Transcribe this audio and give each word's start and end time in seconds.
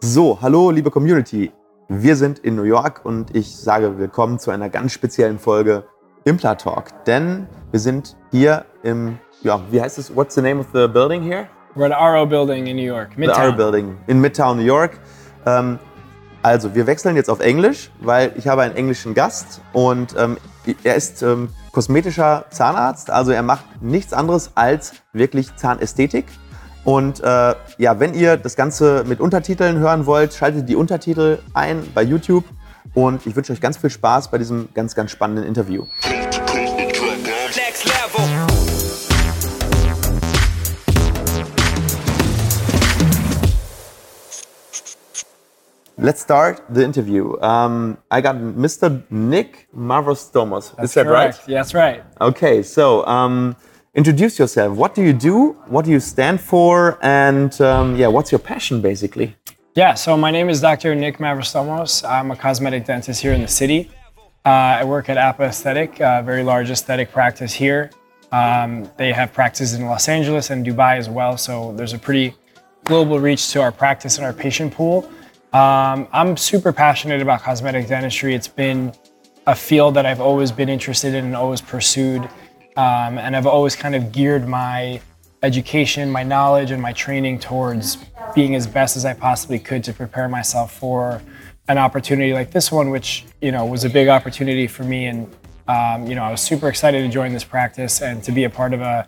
So, 0.00 0.38
hallo 0.42 0.70
liebe 0.70 0.90
Community. 0.90 1.50
Wir 1.88 2.16
sind 2.16 2.38
in 2.40 2.54
New 2.54 2.64
York 2.64 3.00
und 3.04 3.34
ich 3.34 3.56
sage 3.56 3.98
willkommen 3.98 4.38
zu 4.38 4.50
einer 4.50 4.68
ganz 4.68 4.92
speziellen 4.92 5.38
Folge 5.38 5.84
Impla 6.24 6.54
Talk. 6.54 7.04
Denn 7.06 7.46
wir 7.70 7.80
sind 7.80 8.14
hier 8.30 8.66
im, 8.82 9.18
ja, 9.42 9.60
wie 9.70 9.80
heißt 9.80 9.98
es? 9.98 10.14
What's 10.14 10.34
the 10.34 10.42
name 10.42 10.60
of 10.60 10.66
the 10.74 10.86
building 10.86 11.22
here? 11.22 11.48
We're 11.74 11.90
at 11.90 11.98
RO 11.98 12.26
Building 12.26 12.66
in 12.66 12.76
New 12.76 12.82
York, 12.82 13.16
Midtown. 13.16 13.36
The 13.36 13.50
RO 13.50 13.56
Building 13.56 13.96
in 14.06 14.20
Midtown, 14.20 14.58
New 14.58 14.64
York. 14.64 15.00
Ähm, 15.46 15.78
also, 16.42 16.74
wir 16.74 16.86
wechseln 16.86 17.16
jetzt 17.16 17.30
auf 17.30 17.40
Englisch, 17.40 17.90
weil 18.00 18.32
ich 18.36 18.46
habe 18.48 18.62
einen 18.62 18.76
englischen 18.76 19.14
Gast 19.14 19.62
und 19.72 20.14
ähm, 20.18 20.36
er 20.84 20.94
ist 20.94 21.22
ähm, 21.22 21.48
kosmetischer 21.72 22.44
Zahnarzt, 22.50 23.10
also 23.10 23.32
er 23.32 23.42
macht 23.42 23.64
nichts 23.80 24.12
anderes 24.12 24.52
als 24.54 24.94
wirklich 25.12 25.56
Zahnästhetik. 25.56 26.26
Und 26.86 27.18
äh, 27.18 27.54
ja, 27.78 27.98
wenn 27.98 28.14
ihr 28.14 28.36
das 28.36 28.54
Ganze 28.54 29.02
mit 29.08 29.18
Untertiteln 29.18 29.80
hören 29.80 30.06
wollt, 30.06 30.32
schaltet 30.34 30.68
die 30.68 30.76
Untertitel 30.76 31.38
ein 31.52 31.82
bei 31.92 32.02
YouTube. 32.04 32.44
Und 32.94 33.26
ich 33.26 33.34
wünsche 33.34 33.52
euch 33.52 33.60
ganz 33.60 33.76
viel 33.76 33.90
Spaß 33.90 34.30
bei 34.30 34.38
diesem 34.38 34.68
ganz, 34.72 34.94
ganz 34.94 35.10
spannenden 35.10 35.44
Interview. 35.46 35.84
Let's 45.98 46.22
start 46.22 46.62
the 46.72 46.84
interview. 46.84 47.36
Um, 47.40 47.96
I 48.12 48.20
got 48.20 48.36
Mr. 48.36 49.02
Nick 49.10 49.66
Mavrostomos. 49.74 50.72
Is 50.80 50.94
that 50.94 51.06
correct. 51.06 51.48
right? 51.48 51.56
That's 51.56 51.74
right. 51.74 52.02
Okay, 52.20 52.62
so 52.62 53.04
um, 53.06 53.56
introduce 53.96 54.38
yourself. 54.38 54.76
What 54.76 54.94
do 54.94 55.02
you 55.02 55.14
do? 55.14 55.56
What 55.66 55.86
do 55.86 55.90
you 55.90 56.00
stand 56.00 56.40
for? 56.40 56.98
And 57.02 57.58
um, 57.60 57.96
yeah, 57.96 58.08
what's 58.08 58.30
your 58.30 58.38
passion 58.38 58.80
basically? 58.80 59.34
Yeah, 59.74 59.94
so 59.94 60.16
my 60.16 60.30
name 60.30 60.48
is 60.48 60.60
Dr. 60.60 60.94
Nick 60.94 61.18
Mavrostomos. 61.18 62.08
I'm 62.08 62.30
a 62.30 62.36
cosmetic 62.36 62.84
dentist 62.84 63.20
here 63.20 63.32
in 63.32 63.42
the 63.42 63.48
city. 63.48 63.90
Uh, 64.44 64.80
I 64.80 64.84
work 64.84 65.08
at 65.08 65.16
APA 65.16 65.44
Aesthetic, 65.44 65.98
a 66.00 66.22
very 66.22 66.44
large 66.44 66.70
aesthetic 66.70 67.10
practice 67.10 67.52
here. 67.52 67.90
Um, 68.32 68.88
they 68.96 69.12
have 69.12 69.32
practices 69.32 69.74
in 69.74 69.86
Los 69.86 70.08
Angeles 70.08 70.50
and 70.50 70.64
Dubai 70.64 70.96
as 70.98 71.08
well, 71.08 71.36
so 71.36 71.72
there's 71.72 71.94
a 71.94 71.98
pretty 71.98 72.34
global 72.84 73.18
reach 73.18 73.50
to 73.52 73.60
our 73.60 73.72
practice 73.72 74.18
and 74.18 74.24
our 74.24 74.32
patient 74.32 74.72
pool. 74.72 75.08
Um, 75.52 76.06
I'm 76.12 76.36
super 76.36 76.72
passionate 76.72 77.20
about 77.20 77.42
cosmetic 77.42 77.88
dentistry. 77.88 78.34
It's 78.34 78.48
been 78.48 78.92
a 79.46 79.54
field 79.54 79.94
that 79.94 80.06
I've 80.06 80.20
always 80.20 80.52
been 80.52 80.68
interested 80.68 81.14
in 81.14 81.24
and 81.24 81.36
always 81.36 81.60
pursued. 81.60 82.28
Um, 82.76 83.18
and 83.18 83.34
I've 83.34 83.46
always 83.46 83.74
kind 83.74 83.94
of 83.94 84.12
geared 84.12 84.46
my 84.46 85.00
education, 85.42 86.10
my 86.10 86.22
knowledge, 86.22 86.70
and 86.70 86.82
my 86.82 86.92
training 86.92 87.38
towards 87.38 87.96
being 88.34 88.54
as 88.54 88.66
best 88.66 88.96
as 88.96 89.04
I 89.04 89.14
possibly 89.14 89.58
could 89.58 89.82
to 89.84 89.92
prepare 89.92 90.28
myself 90.28 90.72
for 90.72 91.22
an 91.68 91.78
opportunity 91.78 92.32
like 92.32 92.50
this 92.50 92.70
one, 92.70 92.90
which 92.90 93.24
you 93.40 93.50
know 93.50 93.64
was 93.64 93.84
a 93.84 93.90
big 93.90 94.08
opportunity 94.08 94.66
for 94.66 94.84
me. 94.84 95.06
And 95.06 95.34
um, 95.68 96.06
you 96.06 96.14
know, 96.14 96.22
I 96.22 96.30
was 96.30 96.40
super 96.40 96.68
excited 96.68 97.02
to 97.02 97.08
join 97.08 97.32
this 97.32 97.44
practice 97.44 98.02
and 98.02 98.22
to 98.24 98.32
be 98.32 98.44
a 98.44 98.50
part 98.50 98.74
of 98.74 98.82
a 98.82 99.06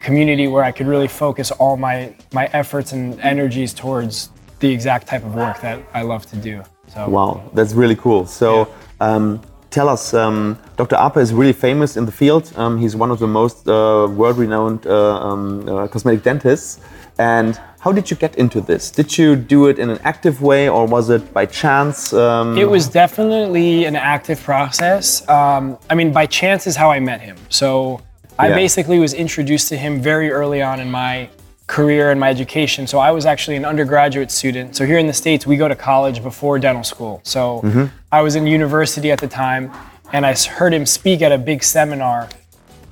community 0.00 0.48
where 0.48 0.64
I 0.64 0.72
could 0.72 0.86
really 0.86 1.08
focus 1.08 1.50
all 1.52 1.76
my 1.76 2.14
my 2.32 2.46
efforts 2.52 2.92
and 2.92 3.20
energies 3.20 3.72
towards 3.72 4.30
the 4.58 4.70
exact 4.70 5.06
type 5.06 5.24
of 5.24 5.34
work 5.34 5.60
that 5.60 5.80
I 5.94 6.02
love 6.02 6.26
to 6.26 6.36
do. 6.36 6.62
So 6.88 7.08
wow, 7.08 7.50
that's 7.54 7.72
really 7.74 7.96
cool. 7.96 8.26
So. 8.26 8.68
Yeah. 9.00 9.14
Um, 9.14 9.40
tell 9.74 9.88
us, 9.88 10.14
um, 10.14 10.56
Dr. 10.76 10.96
Apa 10.96 11.18
is 11.20 11.34
really 11.34 11.52
famous 11.52 11.96
in 11.96 12.06
the 12.06 12.12
field. 12.12 12.52
Um, 12.56 12.78
he's 12.78 12.94
one 12.94 13.10
of 13.10 13.18
the 13.18 13.26
most 13.26 13.68
uh, 13.68 14.06
world-renowned 14.18 14.86
uh, 14.86 15.28
um, 15.28 15.68
uh, 15.68 15.88
cosmetic 15.88 16.22
dentists. 16.22 16.80
And 17.18 17.60
how 17.80 17.92
did 17.92 18.10
you 18.10 18.16
get 18.16 18.32
into 18.36 18.60
this? 18.60 18.90
Did 18.90 19.18
you 19.18 19.36
do 19.36 19.66
it 19.70 19.78
in 19.78 19.90
an 19.90 19.98
active 20.04 20.36
way, 20.42 20.68
or 20.68 20.86
was 20.86 21.10
it 21.10 21.22
by 21.38 21.46
chance? 21.46 22.12
Um? 22.12 22.56
It 22.56 22.68
was 22.76 22.84
definitely 22.88 23.84
an 23.90 23.96
active 23.96 24.40
process. 24.42 25.06
Um, 25.28 25.78
I 25.90 25.94
mean, 25.98 26.10
by 26.12 26.26
chance 26.40 26.62
is 26.70 26.76
how 26.76 26.88
I 26.90 27.00
met 27.10 27.20
him. 27.20 27.36
So 27.60 28.00
I 28.38 28.48
yeah. 28.48 28.62
basically 28.62 28.98
was 28.98 29.12
introduced 29.14 29.68
to 29.72 29.76
him 29.76 29.92
very 30.00 30.28
early 30.30 30.60
on 30.70 30.80
in 30.80 30.90
my 30.90 31.28
career 31.66 32.10
and 32.10 32.20
my 32.20 32.28
education. 32.28 32.86
So 32.86 32.98
I 32.98 33.10
was 33.10 33.26
actually 33.26 33.56
an 33.56 33.64
undergraduate 33.64 34.30
student. 34.30 34.76
So 34.76 34.84
here 34.84 34.98
in 34.98 35.06
the 35.06 35.12
States, 35.12 35.46
we 35.46 35.56
go 35.56 35.68
to 35.68 35.76
college 35.76 36.22
before 36.22 36.58
dental 36.58 36.84
school. 36.84 37.20
So 37.24 37.62
mm-hmm. 37.64 37.84
I 38.12 38.22
was 38.22 38.36
in 38.36 38.46
university 38.46 39.10
at 39.10 39.18
the 39.18 39.28
time 39.28 39.72
and 40.12 40.26
I 40.26 40.34
heard 40.34 40.74
him 40.74 40.84
speak 40.84 41.22
at 41.22 41.32
a 41.32 41.38
big 41.38 41.62
seminar 41.62 42.28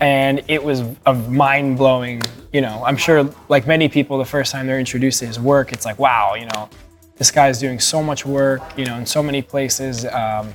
and 0.00 0.42
it 0.48 0.62
was 0.62 0.82
a 1.06 1.14
mind 1.14 1.76
blowing, 1.76 2.22
you 2.52 2.60
know, 2.60 2.82
I'm 2.84 2.96
sure 2.96 3.32
like 3.48 3.66
many 3.68 3.88
people, 3.88 4.18
the 4.18 4.24
first 4.24 4.50
time 4.50 4.66
they're 4.66 4.80
introduced 4.80 5.20
to 5.20 5.26
his 5.26 5.38
work, 5.38 5.72
it's 5.72 5.84
like, 5.84 5.98
wow, 5.98 6.34
you 6.34 6.46
know, 6.46 6.68
this 7.16 7.30
guy's 7.30 7.60
doing 7.60 7.78
so 7.78 8.02
much 8.02 8.26
work, 8.26 8.62
you 8.76 8.84
know, 8.84 8.96
in 8.96 9.06
so 9.06 9.22
many 9.22 9.42
places. 9.42 10.04
Um, 10.06 10.52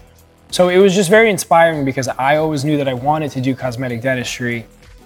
so 0.52 0.68
it 0.68 0.80
was 0.80 0.94
just 0.94 1.10
very 1.10 1.30
inspiring 1.30 1.86
because 1.86 2.10
I 2.10 2.38
always 2.38 2.66
knew 2.66 2.78
that 2.78 2.90
I 2.90 2.94
wanted 2.94 3.32
to 3.32 3.42
do 3.42 3.56
cosmetic 3.56 4.02
dentistry. 4.02 4.66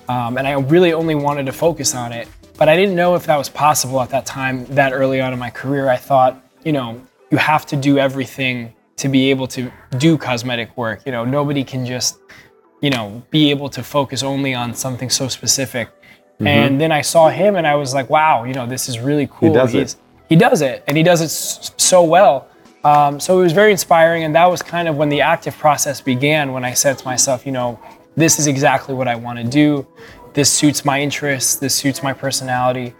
Um, 0.09 0.37
and 0.37 0.47
I 0.47 0.53
really 0.53 0.93
only 0.93 1.13
wanted 1.13 1.45
to 1.45 1.51
focus 1.51 1.93
on 1.93 2.11
it. 2.11 2.27
But 2.61 2.69
I 2.69 2.75
didn't 2.75 2.95
know 2.95 3.15
if 3.15 3.25
that 3.25 3.37
was 3.37 3.49
possible 3.49 3.99
at 4.01 4.11
that 4.11 4.27
time, 4.27 4.65
that 4.75 4.93
early 4.93 5.19
on 5.19 5.33
in 5.33 5.39
my 5.39 5.49
career. 5.49 5.89
I 5.89 5.97
thought, 5.97 6.39
you 6.63 6.71
know, 6.71 7.01
you 7.31 7.39
have 7.39 7.65
to 7.65 7.75
do 7.75 7.97
everything 7.97 8.71
to 8.97 9.09
be 9.09 9.31
able 9.31 9.47
to 9.47 9.71
do 9.97 10.15
cosmetic 10.15 10.77
work. 10.77 11.01
You 11.07 11.11
know, 11.11 11.25
nobody 11.25 11.63
can 11.63 11.87
just, 11.87 12.19
you 12.79 12.91
know, 12.91 13.23
be 13.31 13.49
able 13.49 13.67
to 13.69 13.81
focus 13.81 14.21
only 14.21 14.53
on 14.53 14.75
something 14.75 15.09
so 15.09 15.27
specific. 15.27 15.87
Mm-hmm. 15.87 16.45
And 16.45 16.79
then 16.79 16.91
I 16.91 17.01
saw 17.01 17.29
him 17.29 17.55
and 17.55 17.65
I 17.65 17.73
was 17.73 17.95
like, 17.95 18.11
wow, 18.11 18.43
you 18.43 18.53
know, 18.53 18.67
this 18.67 18.87
is 18.87 18.99
really 18.99 19.25
cool. 19.25 19.49
He 19.49 19.55
does 19.55 19.71
He's, 19.71 19.93
it. 19.95 19.99
He 20.29 20.35
does 20.35 20.61
it 20.61 20.83
and 20.85 20.95
he 20.95 21.01
does 21.01 21.21
it 21.21 21.31
so 21.81 22.03
well. 22.03 22.47
Um, 22.83 23.19
so 23.19 23.39
it 23.39 23.41
was 23.41 23.53
very 23.53 23.71
inspiring. 23.71 24.23
And 24.23 24.35
that 24.35 24.45
was 24.45 24.61
kind 24.61 24.87
of 24.87 24.97
when 24.97 25.09
the 25.09 25.21
active 25.21 25.57
process 25.57 25.99
began, 25.99 26.51
when 26.51 26.63
I 26.63 26.75
said 26.75 26.99
to 26.99 27.05
myself, 27.05 27.43
you 27.43 27.53
know, 27.53 27.79
this 28.15 28.37
is 28.37 28.45
exactly 28.45 28.93
what 28.93 29.07
I 29.07 29.15
want 29.15 29.39
to 29.39 29.43
do 29.43 29.87
this 30.33 30.51
suits 30.51 30.85
my 30.85 31.01
interests, 31.01 31.55
this 31.55 31.75
suits 31.75 32.01
my 32.03 32.13
personality. 32.13 32.93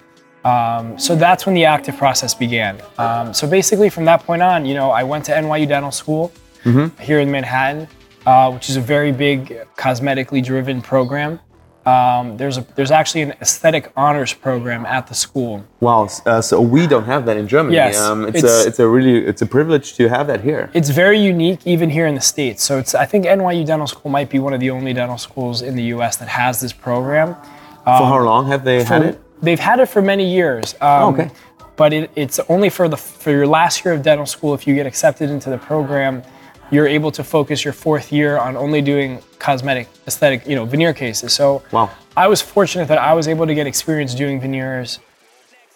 Um, 0.44 0.98
so 0.98 1.16
that's 1.16 1.46
when 1.46 1.54
the 1.56 1.66
active 1.66 1.98
process 1.98 2.34
began. 2.34 2.82
Um, 2.98 3.34
so 3.34 3.48
basically, 3.48 3.90
from 3.90 4.06
that 4.06 4.24
point 4.24 4.42
on, 4.42 4.66
you 4.66 4.74
know, 4.74 4.90
I 4.90 5.04
went 5.04 5.26
to 5.26 5.32
NYU 5.32 5.68
Dental 5.68 5.92
School 5.92 6.32
mm-hmm. 6.64 7.00
here 7.02 7.20
in 7.20 7.30
Manhattan, 7.30 7.88
uh, 8.26 8.52
which 8.52 8.70
is 8.70 8.76
a 8.76 8.82
very 8.82 9.12
big 9.12 9.66
cosmetically 9.78 10.44
driven 10.44 10.82
program. 10.82 11.40
Um, 11.86 12.38
there's 12.38 12.58
a 12.58 12.66
there's 12.76 12.92
actually 12.92 13.22
an 13.22 13.32
aesthetic 13.42 13.92
honors 13.98 14.34
program 14.34 14.86
at 14.86 15.08
the 15.08 15.16
school. 15.16 15.66
Wow! 15.80 16.10
Uh, 16.26 16.40
so 16.40 16.62
we 16.62 16.86
don't 16.86 17.06
have 17.06 17.26
that 17.26 17.38
in 17.38 17.48
Germany. 17.48 17.76
Yes, 17.76 17.98
um, 17.98 18.28
it's, 18.28 18.44
it's, 18.44 18.66
a 18.66 18.68
it's 18.68 18.80
a 18.80 18.88
really 18.88 19.26
it's 19.26 19.42
a 19.42 19.48
privilege 19.48 19.96
to 19.96 20.08
have 20.08 20.28
that 20.28 20.42
here. 20.42 20.70
It's 20.76 20.90
very 20.90 21.20
unique, 21.20 21.66
even 21.66 21.90
here 21.90 22.06
in 22.06 22.14
the 22.14 22.22
states. 22.22 22.64
So 22.64 22.78
it's 22.78 22.94
I 22.94 23.06
think 23.06 23.26
NYU 23.26 23.66
Dental 23.66 23.88
School 23.88 24.12
might 24.12 24.30
be 24.30 24.38
one 24.38 24.54
of 24.54 24.60
the 24.60 24.70
only 24.70 24.94
dental 24.94 25.18
schools 25.18 25.64
in 25.64 25.76
the 25.76 25.84
U.S. 25.96 26.18
that 26.18 26.28
has 26.28 26.62
this 26.62 26.72
program. 26.72 27.30
Um, 27.30 27.98
for 27.98 28.06
how 28.06 28.22
long 28.22 28.48
have 28.48 28.64
they 28.64 28.82
for, 28.82 28.86
had 28.86 29.02
it? 29.04 29.22
They've 29.42 29.60
had 29.60 29.80
it 29.80 29.88
for 29.88 30.04
many 30.04 30.32
years. 30.32 30.76
Um, 30.82 31.16
okay. 31.16 31.32
But 31.78 31.94
it, 31.94 32.12
it's 32.16 32.40
only 32.48 32.70
for 32.70 32.90
the 32.90 32.98
for 32.98 33.32
your 33.32 33.48
last 33.48 33.84
year 33.84 33.96
of 33.96 34.04
dental 34.04 34.28
school 34.28 34.54
if 34.54 34.68
you 34.68 34.76
get 34.76 34.86
accepted 34.86 35.32
into 35.32 35.50
the 35.50 35.58
program 35.58 36.22
you're 36.72 36.88
able 36.88 37.12
to 37.12 37.24
focus 37.24 37.64
your 37.64 37.74
fourth 37.74 38.12
year 38.12 38.38
on 38.38 38.56
only 38.56 38.82
doing 38.82 39.22
cosmetic, 39.40 39.88
aesthetic, 40.08 40.48
you 40.48 40.56
know, 40.56 40.66
veneer 40.66 40.94
cases. 40.94 41.34
So 41.34 41.64
wow. 41.72 41.92
I 42.16 42.28
was 42.28 42.42
fortunate 42.42 42.88
that 42.88 42.98
I 42.98 43.14
was 43.14 43.28
able 43.28 43.46
to 43.46 43.54
get 43.54 43.68
experience 43.68 44.16
doing 44.16 44.40
veneers, 44.40 45.00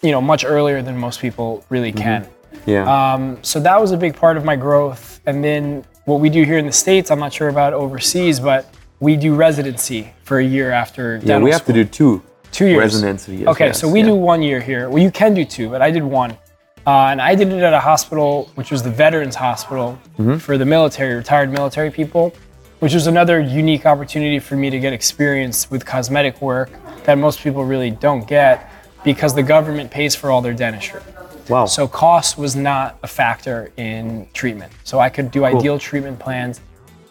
you 0.02 0.10
know, 0.10 0.20
much 0.20 0.44
earlier 0.44 0.82
than 0.82 0.96
most 0.96 1.20
people 1.20 1.64
really 1.68 1.92
mm-hmm. 1.92 2.02
can. 2.02 2.22
Mm-hmm. 2.24 2.70
Yeah. 2.70 3.12
Um, 3.14 3.38
so 3.42 3.60
that 3.60 3.80
was 3.80 3.92
a 3.92 3.96
big 3.96 4.16
part 4.16 4.36
of 4.36 4.44
my 4.44 4.56
growth. 4.56 5.20
And 5.26 5.44
then 5.44 5.84
what 6.06 6.20
we 6.20 6.30
do 6.30 6.44
here 6.44 6.58
in 6.58 6.66
the 6.66 6.72
States, 6.72 7.10
I'm 7.10 7.18
not 7.18 7.32
sure 7.32 7.48
about 7.48 7.74
overseas, 7.74 8.40
but 8.40 8.74
we 8.98 9.16
do 9.16 9.34
residency 9.34 10.12
for 10.24 10.38
a 10.38 10.44
year 10.44 10.70
after 10.70 11.20
Yeah, 11.22 11.38
we 11.38 11.50
have 11.50 11.62
school. 11.62 11.74
to 11.74 11.84
do 11.84 11.90
two. 11.90 12.22
Two 12.52 12.66
years. 12.66 12.78
Residency. 12.78 13.46
Okay, 13.46 13.66
yes, 13.66 13.80
so 13.80 13.88
we 13.88 14.00
yeah. 14.00 14.06
do 14.06 14.14
one 14.14 14.40
year 14.40 14.60
here. 14.60 14.88
Well, 14.88 15.02
you 15.02 15.10
can 15.10 15.34
do 15.34 15.44
two, 15.44 15.68
but 15.68 15.82
I 15.82 15.90
did 15.90 16.02
one. 16.02 16.38
Uh, 16.86 17.08
and 17.08 17.20
I 17.20 17.34
did 17.34 17.52
it 17.52 17.62
at 17.62 17.72
a 17.72 17.80
hospital, 17.80 18.48
which 18.54 18.70
was 18.70 18.82
the 18.82 18.90
Veterans 18.90 19.34
Hospital 19.34 19.98
mm-hmm. 20.18 20.36
for 20.36 20.56
the 20.56 20.64
military, 20.64 21.14
retired 21.16 21.50
military 21.50 21.90
people, 21.90 22.32
which 22.78 22.94
was 22.94 23.08
another 23.08 23.40
unique 23.40 23.86
opportunity 23.86 24.38
for 24.38 24.54
me 24.54 24.70
to 24.70 24.78
get 24.78 24.92
experience 24.92 25.68
with 25.68 25.84
cosmetic 25.84 26.40
work 26.40 26.70
that 27.04 27.18
most 27.18 27.40
people 27.40 27.64
really 27.64 27.90
don't 27.90 28.28
get 28.28 28.70
because 29.02 29.34
the 29.34 29.42
government 29.42 29.90
pays 29.90 30.14
for 30.14 30.30
all 30.30 30.40
their 30.40 30.54
dentistry. 30.54 31.00
Wow. 31.48 31.66
So 31.66 31.88
cost 31.88 32.38
was 32.38 32.54
not 32.54 32.98
a 33.02 33.08
factor 33.08 33.72
in 33.76 34.28
treatment. 34.32 34.72
So 34.84 35.00
I 35.00 35.08
could 35.08 35.30
do 35.32 35.40
cool. 35.40 35.58
ideal 35.58 35.78
treatment 35.78 36.18
plans. 36.18 36.60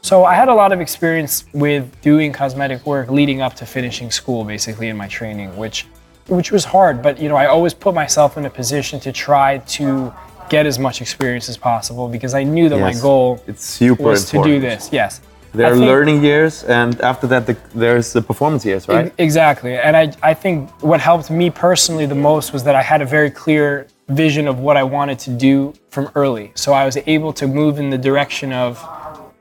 So 0.02 0.24
I 0.24 0.36
had 0.36 0.50
a 0.50 0.54
lot 0.54 0.72
of 0.72 0.80
experience 0.80 1.46
with 1.54 2.00
doing 2.02 2.32
cosmetic 2.32 2.86
work 2.86 3.10
leading 3.10 3.42
up 3.42 3.56
to 3.56 3.66
finishing 3.66 4.12
school, 4.12 4.44
basically 4.44 4.88
in 4.88 4.96
my 4.96 5.08
training, 5.08 5.56
which 5.58 5.86
which 6.27 6.51
was 6.51 6.66
hard. 6.66 7.01
But 7.01 7.19
you 7.19 7.30
know, 7.30 7.36
I 7.36 7.48
always 7.48 7.74
put 7.74 7.94
myself 7.94 8.38
in 8.38 8.45
a 8.45 8.50
position 8.50 9.00
to 9.01 9.12
try 9.12 9.60
to 9.60 10.13
get 10.50 10.66
as 10.66 10.77
much 10.77 11.01
experience 11.01 11.50
as 11.50 11.57
possible 11.57 12.07
because 12.07 12.33
I 12.33 12.44
knew 12.44 12.69
that 12.69 12.77
yes. 12.77 12.95
my 12.95 13.01
goal 13.01 13.44
it's 13.48 13.66
super 13.66 14.04
was 14.04 14.24
important. 14.24 14.54
to 14.54 14.60
do 14.60 14.60
this. 14.60 14.89
Yes. 14.92 15.22
There 15.54 15.72
are 15.72 15.75
learning 15.77 16.22
years, 16.22 16.66
and 16.66 17.00
after 17.00 17.27
that, 17.27 17.48
the, 17.48 17.57
there's 17.74 18.12
the 18.12 18.22
performance 18.22 18.66
years, 18.66 18.89
right? 18.89 19.13
Exactly. 19.18 19.77
And 19.77 19.95
I, 19.95 20.12
I 20.22 20.33
think 20.33 20.69
what 20.83 21.00
helped 21.00 21.31
me 21.31 21.50
personally 21.50 22.06
the 22.06 22.13
most 22.13 22.51
was 22.51 22.66
that 22.66 22.75
I 22.75 22.81
had 22.81 23.01
a 23.01 23.06
very 23.06 23.31
clear 23.31 23.88
vision 24.10 24.50
of 24.50 24.60
what 24.60 24.75
I 24.75 24.83
wanted 24.83 25.18
to 25.19 25.30
do 25.31 25.74
from 25.89 26.12
early. 26.13 26.51
So 26.56 26.74
I 26.74 26.86
was 26.86 26.98
able 27.07 27.31
to 27.33 27.48
move 27.48 27.80
in 27.80 27.89
the 27.89 27.98
direction 27.98 28.51
of 28.51 28.81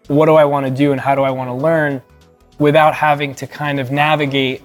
what 0.06 0.26
do 0.26 0.34
I 0.34 0.44
want 0.44 0.66
to 0.66 0.70
do 0.70 0.92
and 0.92 1.00
how 1.00 1.16
do 1.16 1.22
I 1.22 1.30
want 1.30 1.48
to 1.48 1.54
learn 1.54 2.00
without 2.58 2.94
having 2.94 3.34
to 3.34 3.46
kind 3.46 3.80
of 3.80 3.90
navigate 3.90 4.62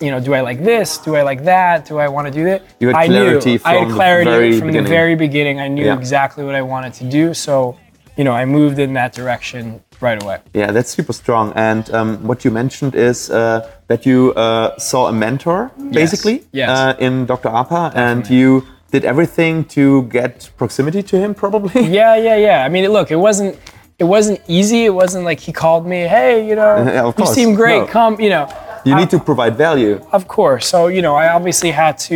you 0.00 0.10
know, 0.10 0.20
do 0.20 0.34
I 0.34 0.40
like 0.40 0.62
this? 0.62 0.98
Do 0.98 1.16
I 1.16 1.22
like 1.22 1.44
that? 1.44 1.86
Do 1.86 1.98
I 1.98 2.08
want 2.08 2.26
to 2.26 2.32
do 2.32 2.44
that? 2.44 2.62
You 2.80 2.88
had 2.88 2.96
I 2.96 3.06
clarity 3.06 3.52
knew. 3.52 3.58
from 3.58 3.70
I 3.70 3.74
had 3.78 3.88
the 3.88 3.94
clarity 3.94 4.30
very 4.30 4.58
from 4.58 4.66
beginning. 4.68 4.84
the 4.84 4.90
very 4.90 5.14
beginning. 5.14 5.60
I 5.60 5.68
knew 5.68 5.84
Yeah. 5.86 5.98
exactly 5.98 6.44
what 6.44 6.54
I 6.54 6.62
wanted 6.62 6.92
to 6.94 7.04
do. 7.04 7.34
So, 7.34 7.76
you 8.16 8.24
know, 8.24 8.32
I 8.32 8.44
moved 8.44 8.78
in 8.78 8.92
that 8.94 9.12
direction 9.14 9.80
right 10.00 10.22
away. 10.22 10.38
Yeah, 10.54 10.70
that's 10.72 10.90
super 10.90 11.12
strong. 11.14 11.52
And 11.54 11.88
um, 11.94 12.26
what 12.26 12.44
you 12.44 12.50
mentioned 12.50 12.94
is 12.94 13.30
uh, 13.30 13.66
that 13.88 14.04
you 14.04 14.32
uh, 14.36 14.76
saw 14.78 15.08
a 15.08 15.12
mentor, 15.12 15.70
basically, 15.92 16.44
Yes. 16.52 16.68
Uh, 16.68 16.94
in 16.98 17.26
Dr. 17.26 17.48
Apa, 17.48 17.92
and 17.94 18.28
you 18.28 18.62
did 18.90 19.04
everything 19.04 19.64
to 19.76 20.02
get 20.04 20.50
proximity 20.58 21.02
to 21.02 21.16
him, 21.18 21.34
probably. 21.34 21.82
Yeah, 22.00 22.16
yeah, 22.16 22.36
yeah. 22.36 22.64
I 22.64 22.68
mean, 22.68 22.84
look, 22.92 23.10
it 23.10 23.16
wasn't 23.28 23.56
it 23.98 24.04
wasn't 24.04 24.40
easy. 24.46 24.84
It 24.84 24.92
wasn't 24.94 25.24
like 25.24 25.40
he 25.40 25.52
called 25.52 25.86
me, 25.86 26.00
hey, 26.06 26.46
you 26.46 26.54
know, 26.54 26.84
Yeah, 26.86 27.12
you 27.18 27.26
seem 27.26 27.54
great. 27.54 27.78
No. 27.78 27.86
Come, 27.86 28.20
you 28.20 28.28
know. 28.28 28.46
You 28.86 28.94
need 28.94 29.10
to 29.10 29.18
provide 29.18 29.56
value. 29.56 30.04
Of 30.12 30.28
course. 30.28 30.66
So, 30.66 30.86
you 30.86 31.02
know, 31.02 31.14
I 31.14 31.32
obviously 31.32 31.70
had 31.70 31.98
to, 32.10 32.14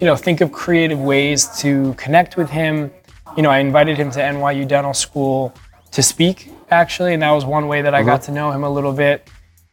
you 0.00 0.06
know, 0.06 0.16
think 0.16 0.40
of 0.40 0.52
creative 0.52 1.00
ways 1.00 1.46
to 1.60 1.94
connect 1.94 2.36
with 2.36 2.50
him. 2.50 2.90
You 3.36 3.42
know, 3.42 3.50
I 3.50 3.58
invited 3.58 3.96
him 3.96 4.10
to 4.12 4.20
NYU 4.20 4.68
Dental 4.68 4.94
School 4.94 5.54
to 5.92 6.02
speak, 6.02 6.50
actually, 6.70 7.14
and 7.14 7.22
that 7.22 7.30
was 7.30 7.44
one 7.44 7.68
way 7.68 7.82
that 7.82 7.94
I 7.94 8.02
got 8.02 8.22
to 8.22 8.32
know 8.32 8.50
him 8.50 8.64
a 8.64 8.70
little 8.70 8.92
bit. 8.92 9.28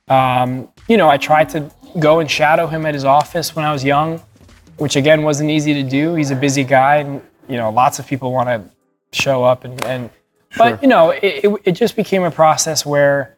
Um, 0.07 0.69
you 0.87 0.97
know, 0.97 1.09
I 1.09 1.17
tried 1.17 1.49
to 1.49 1.69
go 1.99 2.19
and 2.19 2.31
shadow 2.31 2.67
him 2.67 2.85
at 2.85 2.93
his 2.93 3.05
office 3.05 3.55
when 3.55 3.65
I 3.65 3.73
was 3.73 3.83
young, 3.83 4.21
which 4.77 4.95
again 4.95 5.23
wasn't 5.23 5.49
easy 5.49 5.73
to 5.73 5.83
do. 5.83 6.15
He's 6.15 6.31
a 6.31 6.35
busy 6.35 6.63
guy, 6.63 6.97
and 6.97 7.21
you 7.49 7.57
know, 7.57 7.69
lots 7.69 7.99
of 7.99 8.07
people 8.07 8.31
want 8.31 8.49
to 8.49 8.63
show 9.11 9.43
up 9.43 9.65
and, 9.65 9.83
and 9.85 10.09
but 10.57 10.81
you 10.81 10.87
know, 10.87 11.11
it, 11.11 11.45
it, 11.45 11.61
it 11.65 11.71
just 11.73 11.95
became 11.95 12.23
a 12.23 12.31
process 12.31 12.85
where 12.85 13.37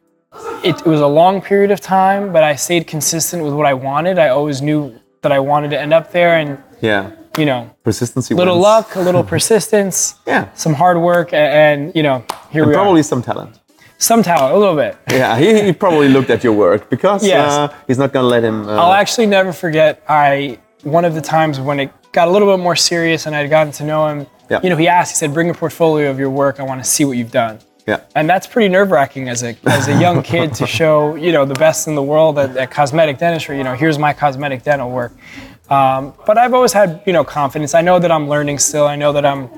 it, 0.63 0.75
it 0.81 0.85
was 0.85 1.01
a 1.01 1.07
long 1.07 1.41
period 1.41 1.71
of 1.71 1.79
time, 1.81 2.31
but 2.33 2.43
I 2.43 2.55
stayed 2.55 2.87
consistent 2.87 3.43
with 3.43 3.53
what 3.53 3.65
I 3.65 3.73
wanted. 3.73 4.17
I 4.19 4.29
always 4.29 4.61
knew 4.61 4.93
that 5.21 5.31
I 5.31 5.39
wanted 5.39 5.69
to 5.71 5.79
end 5.79 5.93
up 5.93 6.11
there, 6.11 6.37
and 6.37 6.57
Yeah, 6.81 7.11
you 7.37 7.45
know, 7.45 7.69
persistency. 7.83 8.33
little 8.35 8.55
wins. 8.55 8.63
luck, 8.63 8.95
a 8.95 9.01
little 9.01 9.23
persistence, 9.33 10.15
Yeah, 10.27 10.49
some 10.53 10.73
hard 10.73 10.97
work, 10.99 11.33
a- 11.33 11.35
and, 11.37 11.91
you 11.95 12.03
know, 12.03 12.23
here 12.51 12.65
we 12.67 12.73
probably 12.73 12.99
are. 13.01 13.03
some 13.03 13.21
talent. 13.21 13.59
Some 13.99 14.21
talent, 14.21 14.53
a 14.53 14.57
little 14.57 14.75
bit. 14.75 14.97
Yeah, 15.09 15.37
he, 15.37 15.63
he 15.63 15.71
probably 15.85 16.09
looked 16.09 16.29
at 16.29 16.43
your 16.43 16.53
work 16.53 16.89
because 16.89 17.25
Yes. 17.25 17.51
uh, 17.51 17.73
he's 17.87 17.97
not 17.97 18.11
gonna 18.11 18.27
let 18.27 18.43
him. 18.43 18.67
Uh, 18.67 18.75
I'll 18.75 18.91
actually 18.93 19.27
never 19.27 19.53
forget. 19.53 20.03
I 20.09 20.59
one 20.83 21.05
of 21.05 21.13
the 21.15 21.21
times 21.21 21.59
when 21.59 21.79
it 21.79 21.89
got 22.11 22.27
a 22.27 22.31
little 22.31 22.49
bit 22.53 22.61
more 22.61 22.75
serious 22.75 23.25
and 23.27 23.33
I'd 23.35 23.49
gotten 23.49 23.71
to 23.73 23.83
know 23.85 24.07
him. 24.07 24.27
Yeah. 24.49 24.59
You 24.61 24.69
know, 24.71 24.75
he 24.75 24.89
asked. 24.89 25.11
He 25.13 25.15
said, 25.15 25.33
"Bring 25.33 25.49
a 25.49 25.53
portfolio 25.53 26.11
of 26.11 26.19
your 26.19 26.29
work. 26.29 26.59
I 26.59 26.63
want 26.63 26.83
to 26.83 26.89
see 26.89 27.05
what 27.05 27.15
you've 27.17 27.31
done." 27.31 27.59
Yeah, 27.85 28.01
And 28.15 28.29
that's 28.29 28.47
pretty 28.47 28.69
nerve 28.69 28.91
wracking 28.91 29.27
as 29.27 29.43
a 29.43 29.57
as 29.65 29.87
a 29.87 29.99
young 29.99 30.23
kid 30.23 30.53
to 30.55 30.67
show 30.79 31.15
you 31.15 31.31
know 31.31 31.43
the 31.43 31.53
best 31.55 31.87
in 31.87 31.95
the 31.95 32.03
world 32.03 32.39
at, 32.39 32.55
at 32.55 32.71
cosmetic 32.71 33.17
dentistry. 33.17 33.57
You 33.57 33.63
know, 33.63 33.75
here's 33.75 33.99
my 33.99 34.13
cosmetic 34.13 34.63
dental 34.63 34.89
work. 34.89 35.13
Um, 35.69 36.13
but 36.25 36.37
I've 36.37 36.53
always 36.53 36.73
had 36.73 37.01
you 37.05 37.13
know 37.13 37.23
confidence. 37.23 37.73
I 37.73 37.81
know 37.81 37.99
that 37.99 38.11
I'm 38.11 38.29
learning 38.29 38.59
still. 38.59 38.85
I 38.87 38.95
know 38.95 39.11
that 39.13 39.25
I'm, 39.25 39.49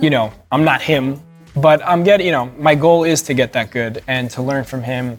you 0.00 0.10
know, 0.10 0.32
I'm 0.50 0.64
not 0.64 0.82
him, 0.82 1.20
but 1.54 1.80
I'm 1.86 2.02
getting. 2.02 2.26
You 2.26 2.32
know, 2.32 2.46
my 2.58 2.74
goal 2.74 3.04
is 3.04 3.22
to 3.22 3.34
get 3.34 3.52
that 3.52 3.70
good 3.70 4.02
and 4.08 4.30
to 4.30 4.42
learn 4.42 4.64
from 4.64 4.82
him, 4.82 5.16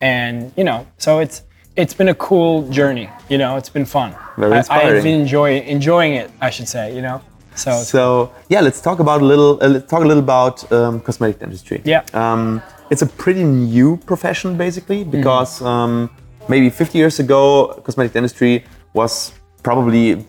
and 0.00 0.52
you 0.56 0.64
know, 0.64 0.86
so 0.96 1.18
it's 1.18 1.42
it's 1.76 1.94
been 1.94 2.08
a 2.08 2.14
cool 2.14 2.68
journey. 2.70 3.10
You 3.28 3.38
know, 3.38 3.56
it's 3.56 3.68
been 3.68 3.86
fun. 3.86 4.14
Very 4.36 4.54
I, 4.54 4.64
I've 4.70 5.02
been 5.02 5.20
enjoy, 5.20 5.60
enjoying 5.60 6.14
it. 6.14 6.30
I 6.40 6.50
should 6.50 6.68
say. 6.68 6.94
You 6.94 7.02
know, 7.02 7.22
so 7.58 7.70
So 7.82 8.30
yeah, 8.48 8.60
let's 8.66 8.80
talk 8.80 8.98
about 9.00 9.20
a 9.20 9.24
little. 9.32 9.58
Uh, 9.62 9.68
let's 9.74 9.90
talk 9.90 10.02
a 10.02 10.06
little 10.10 10.22
about 10.22 10.56
um, 10.72 11.00
cosmetic 11.00 11.38
dentistry. 11.40 11.80
Yeah. 11.84 12.02
Um, 12.14 12.62
it's 12.90 13.02
a 13.02 13.06
pretty 13.06 13.44
new 13.44 13.96
profession, 14.10 14.56
basically, 14.56 15.00
Mm-hmm. 15.04 15.16
because 15.18 15.60
um, 15.62 16.08
maybe 16.48 16.70
50 16.70 16.98
years 16.98 17.18
ago, 17.20 17.74
cosmetic 17.84 18.12
dentistry 18.14 18.64
was 18.94 19.32
probably 19.62 20.24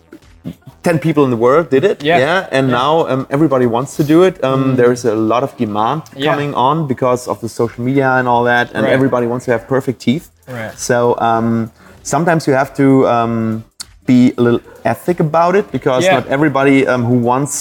10 0.84 1.00
people 1.00 1.24
in 1.26 1.30
the 1.32 1.38
world 1.38 1.70
did 1.70 1.84
it. 1.84 2.04
Yeah. 2.04 2.48
And 2.52 2.68
now 2.70 3.08
um, 3.08 3.28
everybody 3.30 3.66
wants 3.66 3.96
to 3.98 4.04
do 4.04 4.24
it. 4.24 4.44
Um, 4.44 4.76
There's 4.76 5.06
a 5.06 5.16
lot 5.16 5.44
of 5.44 5.56
demand 5.58 6.04
Yeah. 6.16 6.32
coming 6.32 6.54
on 6.56 6.88
because 6.88 7.28
of 7.30 7.40
the 7.42 7.50
social 7.50 7.84
media 7.84 8.10
and 8.20 8.28
all 8.28 8.44
that, 8.46 8.72
and 8.74 8.84
Right. 8.84 8.94
everybody 8.94 9.28
wants 9.28 9.46
to 9.46 9.52
have 9.52 9.68
perfect 9.68 10.00
teeth. 10.02 10.32
Right. 10.48 10.74
So 10.78 11.16
um, 11.20 11.72
sometimes 12.04 12.48
you 12.48 12.54
have 12.56 12.74
to 12.76 13.08
um, 13.08 13.64
be 14.14 14.22
a 14.40 14.42
little 14.46 14.62
ethic 14.94 15.18
about 15.30 15.54
it 15.60 15.66
because 15.78 16.02
Yeah. 16.06 16.18
not 16.20 16.26
everybody 16.38 16.78
um, 16.92 17.04
who 17.10 17.18
wants 17.32 17.52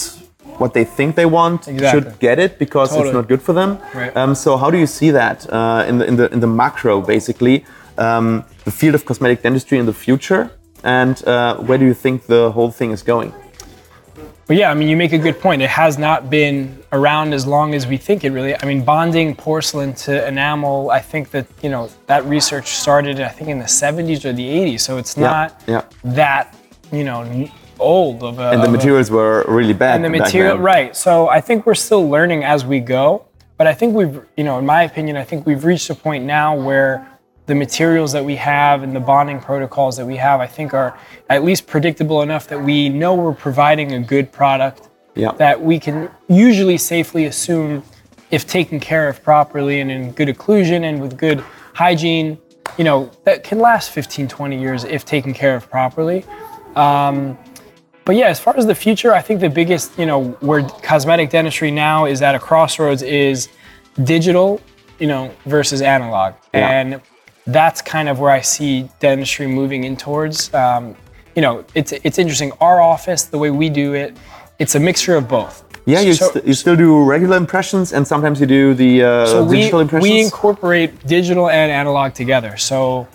what 0.63 0.71
they 0.77 0.85
think 0.97 1.09
they 1.23 1.27
want 1.41 1.61
Exactly. 1.69 1.89
should 1.93 2.09
get 2.27 2.37
it 2.45 2.53
because 2.65 2.89
Totally. 2.91 3.09
it's 3.09 3.15
not 3.19 3.27
good 3.33 3.43
for 3.49 3.55
them. 3.61 3.71
Right. 4.01 4.13
Um, 4.21 4.35
so 4.35 4.51
how 4.63 4.69
do 4.75 4.79
you 4.85 4.87
see 4.99 5.11
that 5.23 5.39
uh, 5.59 5.91
in 5.91 5.95
the 6.01 6.05
in 6.11 6.15
the 6.21 6.27
in 6.35 6.41
the 6.47 6.53
macro, 6.63 6.95
basically, 7.15 7.57
um, 8.07 8.27
the 8.69 8.75
field 8.81 8.95
of 8.99 9.03
cosmetic 9.11 9.39
dentistry 9.47 9.77
in 9.83 9.87
the 9.87 9.99
future, 10.07 10.43
and 11.01 11.15
uh, 11.27 11.67
where 11.69 11.79
do 11.83 11.87
you 11.91 11.95
think 12.05 12.17
the 12.27 12.43
whole 12.57 12.71
thing 12.79 12.91
is 12.97 13.03
going? 13.13 13.31
But 14.49 14.57
yeah, 14.57 14.71
I 14.71 14.75
mean, 14.75 14.89
you 14.89 14.97
make 14.97 15.13
a 15.13 15.19
good 15.19 15.39
point. 15.39 15.61
It 15.61 15.69
has 15.69 15.99
not 15.99 16.31
been 16.31 16.83
around 16.91 17.35
as 17.35 17.47
long 17.47 17.75
as 17.75 17.87
we 17.87 17.99
think 17.99 18.25
it 18.25 18.31
really. 18.31 18.57
I 18.57 18.65
mean, 18.65 18.83
bonding 18.83 19.37
porcelain 19.37 19.93
to 20.07 20.27
enamel, 20.27 20.91
I 20.91 21.01
think 21.01 21.31
that, 21.33 21.47
you 21.63 21.69
know, 21.69 21.91
that 22.07 22.25
research 22.25 22.69
started, 22.69 23.21
I 23.21 23.29
think, 23.29 23.51
in 23.51 23.59
the 23.59 23.67
70s 23.67 24.25
or 24.25 24.33
the 24.33 24.49
80s. 24.49 24.81
So 24.81 24.97
it's 24.97 25.19
not 25.19 25.63
yeah. 25.67 25.85
that, 26.03 26.57
you 26.91 27.05
know, 27.05 27.51
old 27.79 28.23
of 28.23 28.39
a. 28.39 28.49
And 28.53 28.63
the 28.63 28.69
of 28.69 28.75
a- 28.75 28.77
materials 28.79 29.11
were 29.11 29.45
really 29.47 29.75
bad. 29.75 29.97
and 29.97 30.05
the 30.05 30.09
material, 30.09 30.57
right. 30.57 30.97
So 30.97 31.29
I 31.29 31.43
think 31.43 31.67
we're 31.67 31.75
still 31.75 32.09
learning 32.09 32.43
as 32.43 32.65
we 32.65 32.81
go. 32.81 33.27
But 33.59 33.67
I 33.67 33.75
think 33.75 33.95
we've, 33.95 34.19
you 34.39 34.45
know, 34.45 34.59
in 34.59 34.65
my 34.65 34.85
opinion, 34.85 35.19
I 35.19 35.25
think 35.25 35.45
we've 35.45 35.65
reached 35.65 35.91
a 35.91 35.95
point 35.95 36.25
now 36.25 36.57
where 36.57 37.07
the 37.49 37.55
materials 37.55 38.13
that 38.13 38.23
we 38.25 38.37
have 38.37 38.83
and 38.83 38.95
the 38.95 39.01
bonding 39.01 39.41
protocols 39.41 39.97
that 39.97 40.05
we 40.07 40.17
have, 40.17 40.39
I 40.41 40.47
think 40.47 40.75
are 40.75 40.97
at 41.31 41.43
least 41.43 41.67
predictable 41.67 42.21
enough 42.21 42.47
that 42.49 42.63
we 42.63 42.91
know 42.91 43.15
we're 43.15 43.33
providing 43.33 43.93
a 43.93 44.01
good 44.01 44.31
product 44.31 44.89
Yeah. 45.15 45.33
that 45.39 45.61
we 45.61 45.81
can 45.81 46.11
usually 46.29 46.77
safely 46.77 47.25
assume 47.25 47.83
if 48.31 48.47
taken 48.47 48.79
care 48.79 49.09
of 49.09 49.23
properly 49.23 49.81
and 49.81 49.91
in 49.91 50.13
good 50.13 50.29
occlusion 50.29 50.85
and 50.85 51.01
with 51.01 51.17
good 51.17 51.43
hygiene, 51.73 52.37
you 52.77 52.85
know, 52.85 53.11
that 53.25 53.43
can 53.45 53.59
last 53.59 53.91
15, 53.91 54.29
20 54.29 54.61
years 54.61 54.85
if 54.85 55.07
taken 55.07 55.33
care 55.33 55.57
of 55.57 55.71
properly. 55.71 56.27
Um, 56.77 57.39
but 58.05 58.15
yeah, 58.15 58.27
as 58.27 58.39
far 58.39 58.55
as 58.59 58.67
the 58.67 58.75
future, 58.75 59.15
I 59.15 59.23
think 59.23 59.41
the 59.41 59.49
biggest, 59.49 59.99
you 59.99 60.05
know, 60.05 60.25
where 60.41 60.63
cosmetic 60.83 61.31
dentistry 61.31 61.71
now 61.71 62.05
is 62.05 62.21
at 62.21 62.35
a 62.35 62.39
crossroads 62.39 63.01
is 63.03 63.49
digital, 64.05 64.61
you 64.99 65.07
know, 65.07 65.31
versus 65.47 65.81
analog. 65.81 66.35
Yeah. 66.53 66.69
And 66.71 67.01
that's 67.49 67.81
kind 67.83 68.09
of 68.09 68.21
where 68.21 68.31
I 68.31 68.41
see 68.43 68.89
dentistry 69.01 69.47
moving 69.47 69.85
in 69.85 69.97
towards. 69.97 70.53
Um, 70.55 70.95
you 71.35 71.43
know, 71.43 71.65
it's 71.75 71.93
it's 71.93 72.19
interesting. 72.19 72.53
Our 72.61 72.81
office, 72.81 73.25
the 73.25 73.39
way 73.39 73.51
we 73.51 73.69
do 73.71 73.95
it, 73.95 74.17
it's 74.59 74.75
a 74.75 74.81
mixture 74.81 75.17
of 75.17 75.29
both. 75.29 75.65
Yeah, 75.87 76.01
you, 76.01 76.13
So- 76.15 76.31
st- 76.33 76.45
you 76.47 76.53
still 76.55 76.77
do 76.77 77.03
regular 77.05 77.37
impressions, 77.39 77.93
and 77.95 78.07
sometimes 78.07 78.41
you 78.41 78.47
do 78.47 78.75
the 78.75 79.03
uh, 79.03 79.27
so 79.27 79.45
we, 79.45 79.57
digital 79.57 79.81
impressions. 79.81 80.11
we 80.13 80.21
incorporate 80.21 80.91
digital 81.07 81.49
and 81.49 81.73
analog 81.73 82.13
together. 82.13 82.57
So 82.59 83.07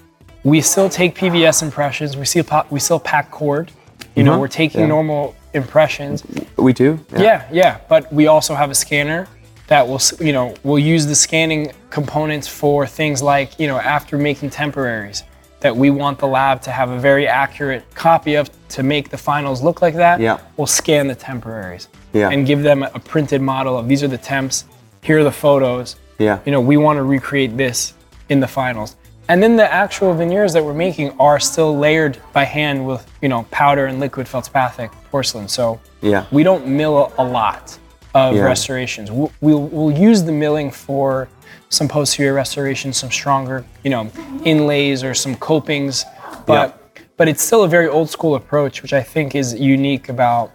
we 0.43 0.61
still 0.61 0.89
take 0.89 1.15
PVS 1.15 1.61
impressions. 1.61 2.17
We 2.17 2.25
still 2.25 2.43
pa- 2.43 2.65
we 2.71 2.79
still 2.79 2.99
pack 2.99 3.29
cord. 3.29 3.71
You 4.15 4.23
know, 4.23 4.35
Mhm. 4.35 4.39
we're 4.41 4.47
taking 4.63 4.81
Yeah. 4.81 4.87
normal 4.95 5.35
impressions. 5.53 6.23
we 6.57 6.73
do. 6.73 6.99
Yeah, 7.17 7.43
yeah. 7.51 7.77
But 7.89 8.11
we 8.11 8.25
also 8.27 8.55
have 8.55 8.71
a 8.71 8.75
scanner 8.75 9.27
that 9.67 9.87
will, 9.87 10.01
you 10.19 10.33
know, 10.33 10.53
will 10.63 10.79
use 10.79 11.05
the 11.05 11.15
scanning 11.15 11.71
components 11.89 12.47
for 12.47 12.85
things 12.85 13.21
like, 13.21 13.59
you 13.59 13.67
know, 13.67 13.77
after 13.77 14.17
making 14.17 14.49
temporaries, 14.49 15.23
that 15.61 15.75
we 15.75 15.89
want 15.89 16.19
the 16.19 16.27
lab 16.27 16.61
to 16.61 16.71
have 16.71 16.89
a 16.89 16.99
very 16.99 17.25
accurate 17.27 17.83
copy 17.95 18.35
of 18.35 18.49
to 18.67 18.83
make 18.83 19.09
the 19.09 19.17
finals 19.17 19.61
look 19.61 19.81
like 19.81 19.95
that. 19.95 20.19
Yeah. 20.19 20.39
We'll 20.57 20.67
scan 20.67 21.07
the 21.07 21.15
temporaries 21.15 21.87
Yeah. 22.11 22.29
and 22.29 22.45
give 22.45 22.63
them 22.63 22.83
a 22.83 22.99
printed 22.99 23.41
model 23.41 23.77
of 23.77 23.87
these 23.87 24.03
are 24.03 24.09
the 24.09 24.17
temps, 24.17 24.65
here 25.01 25.19
are 25.19 25.23
the 25.23 25.31
photos. 25.31 25.95
Yeah. 26.19 26.39
You 26.45 26.51
know, 26.51 26.59
we 26.61 26.75
want 26.77 26.97
to 26.97 27.03
recreate 27.03 27.55
this 27.57 27.93
in 28.29 28.39
the 28.41 28.47
finals. 28.47 28.97
And 29.29 29.41
then 29.41 29.55
the 29.55 29.71
actual 29.71 30.13
veneers 30.13 30.51
that 30.51 30.63
we're 30.63 30.73
making 30.73 31.17
are 31.17 31.39
still 31.39 31.77
layered 31.77 32.17
by 32.33 32.43
hand 32.43 32.85
with, 32.85 33.09
you 33.21 33.29
know, 33.29 33.43
powder 33.51 33.85
and 33.85 34.01
liquid 34.01 34.27
feldspathic 34.27 34.91
porcelain. 35.11 35.47
So 35.47 35.79
Yeah. 36.01 36.25
we 36.31 36.43
don't 36.43 36.67
mill 36.67 37.13
a 37.17 37.23
lot 37.23 37.77
of 38.13 38.35
Yeah. 38.35 38.43
restorations. 38.43 39.11
We'll, 39.11 39.31
we'll, 39.41 39.61
we'll 39.67 39.91
use 40.09 40.23
the 40.23 40.31
milling 40.31 40.71
for 40.71 41.27
some 41.69 41.87
posterior 41.87 42.33
restorations, 42.33 42.97
some 42.97 43.11
stronger, 43.11 43.65
you 43.83 43.89
know, 43.89 44.09
inlays 44.45 45.03
or 45.03 45.13
some 45.13 45.35
copings, 45.35 46.05
but 46.45 46.79
but 47.17 47.27
it's 47.27 47.43
still 47.43 47.63
a 47.63 47.67
very 47.67 47.87
old 47.87 48.09
school 48.09 48.35
approach, 48.35 48.81
which 48.81 48.93
I 48.93 49.01
think 49.03 49.35
is 49.35 49.53
unique 49.53 50.09
about 50.09 50.51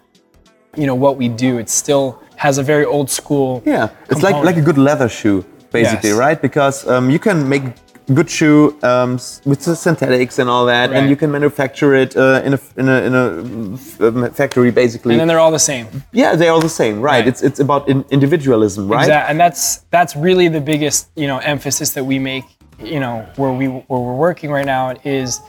you 0.77 0.87
know 0.87 0.95
what 0.95 1.17
we 1.17 1.29
do. 1.29 1.59
It 1.59 1.69
still 1.71 2.21
has 2.37 2.59
a 2.59 2.63
very 2.63 2.85
old 2.85 3.11
school. 3.11 3.63
Yeah, 3.65 3.89
it's 4.11 4.23
like 4.23 4.45
like 4.45 4.57
a 4.57 4.61
good 4.61 4.79
leather 4.79 5.09
shoe, 5.09 5.45
basically, 5.73 6.11
Yes. 6.11 6.19
right? 6.19 6.41
Because 6.41 6.87
um, 6.87 7.11
you 7.11 7.19
can 7.19 7.49
make 7.49 7.63
good 8.15 8.31
shoe 8.31 8.77
um, 8.83 9.13
with 9.45 9.65
the 9.65 9.77
synthetics 9.77 10.39
and 10.39 10.49
all 10.49 10.67
that, 10.67 10.93
and 10.93 11.11
you 11.11 11.17
can 11.17 11.31
manufacture 11.31 11.95
it 11.95 12.17
uh, 12.17 12.43
in 12.45 12.55
a 12.55 12.61
in 12.77 12.89
a, 12.89 13.03
in 13.03 13.15
a 13.15 14.09
um, 14.09 14.31
factory 14.33 14.71
basically. 14.71 15.15
And 15.15 15.21
then 15.21 15.29
they're 15.29 15.39
all 15.41 15.51
the 15.53 15.59
same. 15.59 15.87
yeah, 16.13 16.35
they're 16.37 16.53
all 16.53 16.61
the 16.61 16.69
same, 16.69 17.01
right? 17.01 17.21
Right. 17.21 17.29
It's 17.29 17.43
it's 17.43 17.61
about 17.61 17.89
in, 17.89 18.05
individualism, 18.11 18.89
right? 18.89 19.03
Exact- 19.03 19.31
and 19.31 19.39
that's 19.41 19.79
that's 19.91 20.17
really 20.17 20.49
the 20.49 20.61
biggest 20.61 21.09
you 21.17 21.27
know 21.27 21.39
emphasis 21.39 21.93
that 21.95 22.05
we 22.05 22.19
make 22.19 22.45
you 22.83 23.01
know 23.01 23.27
where 23.37 23.53
we 23.53 23.67
where 23.67 24.01
we're 24.01 24.15
working 24.15 24.51
right 24.51 24.67
now 24.67 24.95
is 25.05 25.41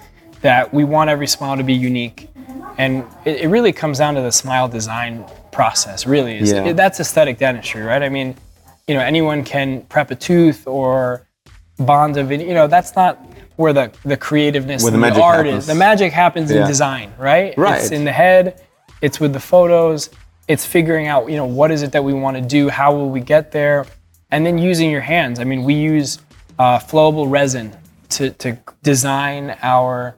that 0.42 0.74
we 0.74 0.84
want 0.84 1.10
every 1.10 1.28
smile 1.28 1.58
to 1.58 1.64
be 1.64 1.74
unique 1.74 2.30
and 2.78 3.04
it, 3.26 3.42
it 3.42 3.48
really 3.50 3.74
comes 3.74 3.98
down 3.98 4.16
to 4.16 4.22
the 4.22 4.32
smile 4.32 4.68
design 4.68 5.26
process 5.52 6.08
really 6.08 6.38
is 6.40 6.52
Yeah. 6.52 6.66
it- 6.70 6.78
that's 6.78 7.00
aesthetic 7.00 7.38
dentistry 7.38 7.82
right 7.84 8.02
i 8.02 8.10
mean 8.10 8.36
you 8.88 8.96
know 8.96 9.02
anyone 9.02 9.44
can 9.44 9.82
prep 9.84 10.10
a 10.12 10.16
tooth 10.16 10.66
or 10.66 11.28
bond 11.80 12.18
of 12.18 12.28
video 12.28 12.48
you 12.48 12.54
know 12.54 12.68
that's 12.68 12.96
not 12.96 13.18
where 13.56 13.74
the 13.74 13.92
the 14.06 14.18
creativeness 14.18 14.84
Where 14.84 14.92
the 14.92 14.98
magic 14.98 15.24
art 15.24 15.46
happens. 15.46 15.64
is 15.64 15.68
the 15.68 15.76
magic 15.76 16.12
happens 16.14 16.52
Yeah. 16.52 16.62
in 16.62 16.68
design 16.68 17.14
right 17.18 17.58
Right. 17.58 17.80
it's 17.82 17.92
in 17.92 18.04
the 18.06 18.12
head 18.12 18.62
it's 19.02 19.20
with 19.20 19.34
the 19.34 19.40
photos 19.40 20.10
it's 20.48 20.66
figuring 20.66 21.08
out 21.08 21.30
you 21.30 21.38
know 21.38 21.46
what 21.46 21.72
is 21.72 21.82
it 21.84 21.92
that 21.94 22.04
we 22.04 22.14
want 22.14 22.36
to 22.38 22.42
do 22.42 22.70
how 22.70 22.94
will 22.94 23.10
we 23.10 23.22
get 23.22 23.52
there 23.52 23.86
and 24.32 24.46
then 24.46 24.58
using 24.58 24.90
your 24.92 25.02
hands 25.02 25.40
i 25.40 25.44
mean 25.44 25.64
we 25.64 25.74
use 25.74 26.20
uh, 26.60 26.78
flowable 26.80 27.30
resin 27.32 27.74
to, 28.10 28.32
to 28.32 28.58
design 28.84 29.56
our 29.62 30.16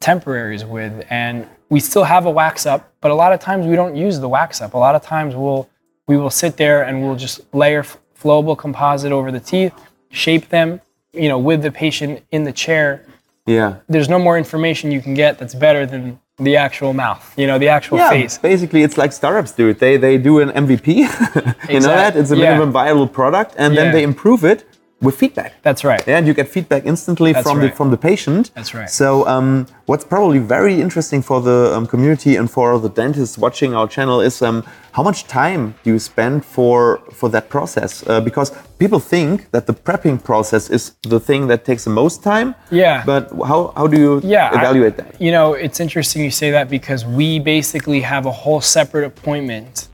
temporaries 0.00 0.64
with 0.64 1.06
and 1.10 1.46
we 1.70 1.80
still 1.80 2.04
have 2.04 2.26
a 2.26 2.30
wax 2.30 2.66
up 2.66 2.92
but 3.00 3.10
a 3.10 3.14
lot 3.14 3.32
of 3.32 3.40
times 3.40 3.66
we 3.66 3.74
don't 3.76 3.96
use 3.96 4.20
the 4.20 4.28
wax 4.28 4.60
up 4.60 4.74
a 4.74 4.78
lot 4.78 4.94
of 4.94 5.02
times 5.02 5.34
we'll 5.34 5.68
we 6.06 6.16
will 6.16 6.30
sit 6.30 6.56
there 6.56 6.82
and 6.84 7.02
we'll 7.02 7.16
just 7.16 7.40
layer 7.54 7.80
f- 7.80 7.98
flowable 8.20 8.56
composite 8.56 9.12
over 9.12 9.30
the 9.32 9.40
teeth 9.40 9.72
shape 10.10 10.48
them 10.50 10.80
you 11.18 11.28
know 11.28 11.38
with 11.38 11.62
the 11.62 11.70
patient 11.72 12.22
in 12.30 12.44
the 12.44 12.52
chair 12.52 13.02
Yeah. 13.46 13.70
there's 13.88 14.08
no 14.08 14.18
more 14.18 14.36
information 14.38 14.92
you 14.92 15.00
can 15.00 15.14
get 15.14 15.38
that's 15.38 15.54
better 15.54 15.84
than 15.86 16.18
the 16.38 16.56
actual 16.56 16.92
mouth 16.92 17.24
you 17.36 17.46
know 17.48 17.58
the 17.58 17.68
actual 17.68 17.98
Yeah, 17.98 18.10
face 18.10 18.38
basically, 18.38 18.82
it's 18.86 18.96
like 18.96 19.12
startups 19.12 19.52
do 19.52 19.68
it. 19.68 19.78
They 19.80 19.96
they 19.96 20.18
do 20.18 20.38
an 20.44 20.50
MVP. 20.64 20.88
you 21.74 21.80
know 21.80 21.88
that 22.02 22.16
it's 22.16 22.30
a 22.30 22.36
Yeah. 22.36 22.44
minimum 22.50 22.70
viable 22.70 23.08
product, 23.08 23.50
and 23.58 23.76
then 23.76 23.92
they 23.92 24.04
improve 24.04 24.44
it 24.52 24.60
with 25.00 25.14
feedback. 25.16 25.52
that's 25.62 25.84
right 25.84 26.02
Yeah, 26.08 26.18
and 26.18 26.26
you 26.26 26.34
get 26.34 26.48
feedback 26.48 26.82
instantly 26.84 27.32
That's 27.32 27.46
from 27.48 27.60
the 27.60 27.70
from 27.70 27.90
the 27.90 27.96
patient. 27.96 28.50
That's 28.54 28.74
right. 28.74 28.90
So, 28.90 29.26
um, 29.28 29.66
what's 29.86 30.04
probably 30.04 30.40
very 30.40 30.80
interesting 30.80 31.22
for 31.22 31.40
the 31.40 31.58
um, 31.76 31.86
community 31.86 32.32
and 32.36 32.50
for 32.50 32.78
the 32.80 32.88
dentists 32.88 33.38
watching 33.38 33.74
our 33.78 33.86
channel 33.86 34.20
is 34.20 34.42
um, 34.42 34.64
how 34.92 35.02
much 35.04 35.20
time 35.28 35.62
do 35.84 35.90
you 35.92 35.98
spend 36.00 36.44
for 36.44 36.76
for 37.18 37.28
that 37.30 37.48
process? 37.48 38.02
Uh, 38.06 38.20
because 38.28 38.50
people 38.78 38.98
think 39.14 39.34
that 39.52 39.64
the 39.66 39.74
prepping 39.86 40.18
process 40.30 40.68
is 40.70 40.82
the 41.02 41.20
thing 41.20 41.46
that 41.50 41.64
takes 41.64 41.84
the 41.84 41.90
most 42.02 42.22
time. 42.24 42.54
Yeah. 42.70 43.04
But 43.06 43.30
how 43.50 43.72
how 43.76 43.86
do 43.86 43.96
you 44.04 44.20
yeah 44.24 44.50
I- 44.52 44.58
evaluate 44.60 44.94
that? 45.00 45.10
you 45.24 45.30
know 45.36 45.48
it's 45.64 45.78
interesting 45.86 46.24
you 46.24 46.30
say 46.42 46.50
that 46.50 46.66
because 46.68 47.00
we 47.20 47.38
basically 47.38 48.00
have 48.00 48.26
a 48.26 48.32
whole 48.42 48.60
separate 48.60 49.04
appointment 49.12 49.88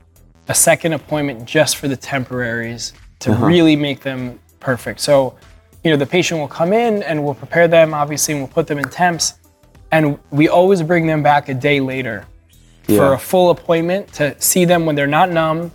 a 0.47 0.53
second 0.69 0.93
appointment 0.93 1.37
just 1.57 1.73
for 1.79 1.87
the 1.93 1.97
temporaries 2.13 2.93
to 3.19 3.31
Uh-huh. 3.31 3.45
really 3.53 3.75
make 3.75 3.99
them 4.09 4.21
perfect 4.59 4.99
so 4.99 5.35
you 5.83 5.91
know 5.91 5.97
the 5.97 6.05
patient 6.05 6.39
will 6.39 6.47
come 6.47 6.73
in 6.73 7.03
and 7.03 7.23
we'll 7.23 7.33
prepare 7.35 7.67
them 7.67 7.93
obviously 7.93 8.33
and 8.33 8.41
we'll 8.43 8.51
put 8.53 8.67
them 8.67 8.77
in 8.77 8.85
temps 8.89 9.35
and 9.91 10.17
we 10.31 10.47
always 10.49 10.81
bring 10.81 11.05
them 11.07 11.21
back 11.23 11.47
a 11.49 11.53
day 11.53 11.79
later 11.79 12.25
for 12.87 13.13
a 13.13 13.17
full 13.17 13.49
appointment 13.49 14.11
to 14.13 14.39
see 14.39 14.63
them 14.65 14.85
when 14.85 14.95
they're 14.95 15.07
not 15.07 15.29
numb 15.31 15.71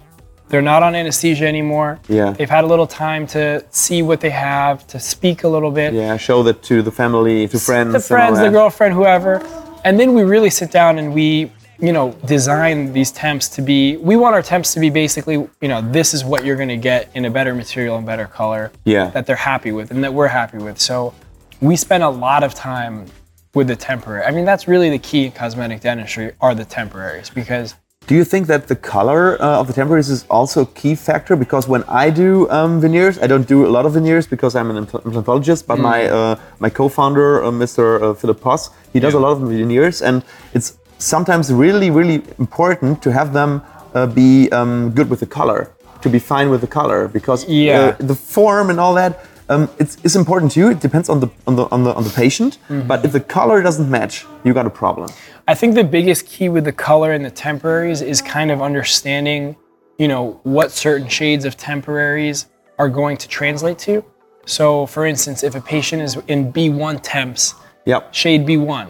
they're 0.49 0.63
not 0.63 0.83
on 0.83 0.95
anesthesia 0.97 1.47
anymore 1.47 1.99
Yeah. 2.09 2.31
they've 2.33 2.51
had 2.51 2.65
a 2.65 2.67
little 2.67 2.87
time 2.87 3.27
to 3.29 3.65
see 3.71 4.03
what 4.03 4.21
they 4.21 4.31
have 4.31 4.87
to 4.89 4.99
speak 4.99 5.45
a 5.45 5.49
little 5.49 5.71
bit 5.71 5.93
Yeah, 5.95 6.17
show 6.17 6.43
that 6.45 6.63
to 6.65 6.83
the 6.83 6.91
family, 6.91 7.47
to 7.49 7.59
friends. 7.59 7.93
the 7.93 8.01
friends, 8.01 8.39
the 8.41 8.51
girlfriend, 8.51 8.95
whoever. 8.95 9.41
And 9.85 9.99
then 9.99 10.13
we 10.15 10.23
really 10.25 10.51
sit 10.51 10.71
down 10.73 10.99
and 10.99 11.15
we, 11.15 11.51
you 11.81 11.93
know, 11.93 12.13
design 12.27 12.93
these 12.93 13.11
temps 13.11 13.49
to 13.49 13.63
be, 13.63 13.97
we 13.99 14.17
want 14.17 14.35
our 14.35 14.43
temps 14.43 14.75
to 14.75 14.81
be 14.81 14.91
basically, 14.91 15.35
you 15.61 15.69
know, 15.69 15.81
this 15.81 16.13
is 16.15 16.25
what 16.25 16.45
you're 16.45 16.57
going 16.57 16.69
to 16.69 16.77
get 16.77 17.11
in 17.15 17.25
a 17.25 17.31
better 17.31 17.55
material 17.55 17.97
and 17.97 18.07
better 18.07 18.27
color 18.27 18.71
Yeah. 18.85 19.07
that 19.11 19.27
they're 19.27 19.37
happy 19.37 19.73
with 19.73 19.91
and 19.91 20.03
that 20.05 20.13
we're 20.13 20.29
happy 20.29 20.59
with. 20.59 20.79
So 20.79 21.15
we 21.61 21.77
spend 21.77 22.03
a 22.03 22.11
lot 22.11 22.43
of 22.43 22.55
time 22.55 23.07
with 23.55 23.69
the 23.69 23.77
temporary. 23.77 24.25
I 24.25 24.31
mean, 24.31 24.45
that's 24.45 24.69
really 24.69 24.91
the 24.91 24.99
key 24.99 25.27
in 25.27 25.33
cosmetic 25.33 25.81
dentistry 25.81 26.33
are 26.41 26.55
the 26.55 26.65
temporaries 26.65 27.31
because 27.31 27.75
Do 28.07 28.15
you 28.15 28.25
think 28.25 28.47
that 28.49 28.67
the 28.67 28.77
color 28.77 29.41
uh, 29.41 29.61
of 29.61 29.67
the 29.67 29.73
temporaries 29.73 30.09
is 30.11 30.25
also 30.31 30.63
a 30.63 30.67
key 30.81 30.95
factor? 30.97 31.37
Because 31.37 31.69
when 31.69 31.85
I 31.85 32.11
do 32.11 32.49
um, 32.51 32.81
veneers, 32.81 33.19
I 33.19 33.27
don't 33.27 33.47
do 33.47 33.67
a 33.67 33.71
lot 33.77 33.85
of 33.87 33.93
veneers 33.95 34.27
because 34.27 34.53
I'm 34.59 34.71
an 34.71 34.79
implantologist. 34.85 35.67
But 35.67 35.79
my 35.79 35.99
uh, 36.09 36.35
my 36.59 36.71
co-founder, 36.71 37.45
uh, 37.45 37.51
Mr. 37.53 37.85
Uh, 38.03 38.15
Philip 38.15 38.41
Poss, 38.41 38.71
he 38.93 38.99
does 39.01 39.15
a 39.15 39.21
lot 39.21 39.33
of 39.33 39.41
veneers, 39.49 40.03
and 40.03 40.23
it's 40.55 40.69
sometimes 41.01 41.53
really, 41.53 41.91
really 41.91 42.23
important 42.39 43.03
to 43.03 43.13
have 43.13 43.33
them 43.33 43.63
uh, 43.95 44.07
be 44.07 44.49
um, 44.53 44.91
good 44.91 45.09
with 45.11 45.21
the 45.21 45.27
color, 45.27 45.71
to 46.03 46.09
be 46.09 46.19
fine 46.19 46.51
with 46.51 46.61
the 46.61 46.67
color, 46.67 47.09
because 47.09 47.45
Yeah. 47.49 47.97
uh, 48.01 48.07
the 48.07 48.15
form 48.15 48.71
and 48.71 48.79
all 48.79 48.95
that. 48.95 49.13
Um, 49.49 49.69
it's, 49.81 49.97
it's 50.05 50.15
important 50.15 50.53
to 50.53 50.61
you. 50.61 50.71
It 50.71 50.79
depends 50.81 51.09
on 51.09 51.19
the 51.19 51.29
on 51.49 51.57
the 51.57 51.65
on 51.73 51.83
the, 51.83 51.93
on 51.93 52.05
the 52.05 52.11
patient. 52.11 52.59
But 52.87 53.05
if 53.05 53.11
the 53.11 53.21
color 53.21 53.63
doesn't 53.63 53.91
match, 53.91 54.25
you 54.45 54.55
got 54.55 54.65
a 54.67 54.71
problem. 54.71 55.11
I 55.49 55.55
think 55.57 55.75
the 55.75 55.83
biggest 55.83 56.27
key 56.27 56.49
with 56.49 56.65
the 56.65 56.73
color 56.73 57.11
and 57.11 57.25
the 57.25 57.33
temporaries 57.33 58.01
is 58.01 58.23
kind 58.23 58.53
of 58.53 58.63
understanding, 58.63 59.57
you 59.99 60.07
know, 60.07 60.39
what 60.45 60.71
certain 60.71 61.09
shades 61.09 61.45
of 61.45 61.57
temporaries 61.57 62.47
are 62.79 62.89
going 62.89 63.17
to 63.17 63.27
translate 63.29 63.79
to. 63.81 64.05
So, 64.47 64.87
for 64.87 65.05
instance, 65.05 65.43
if 65.43 65.57
a 65.57 65.61
patient 65.61 66.03
is 66.03 66.17
in 66.29 66.53
B1 66.53 67.01
temps, 67.03 67.55
Yep. 67.87 68.15
shade 68.15 68.47
B1, 68.47 68.87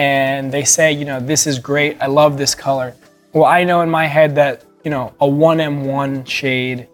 and 0.00 0.50
they 0.50 0.64
say, 0.64 0.90
you 0.92 1.04
know, 1.04 1.20
this 1.20 1.46
is 1.46 1.58
great, 1.58 1.98
I 2.00 2.06
love 2.06 2.38
this 2.38 2.54
color. 2.54 2.94
Well, 3.34 3.44
I 3.44 3.64
know 3.64 3.82
in 3.82 3.90
my 3.90 4.06
head 4.06 4.34
that, 4.36 4.64
you 4.82 4.90
know, 4.90 5.12
a 5.20 5.26
1M1 5.26 6.26
shade, 6.26 6.88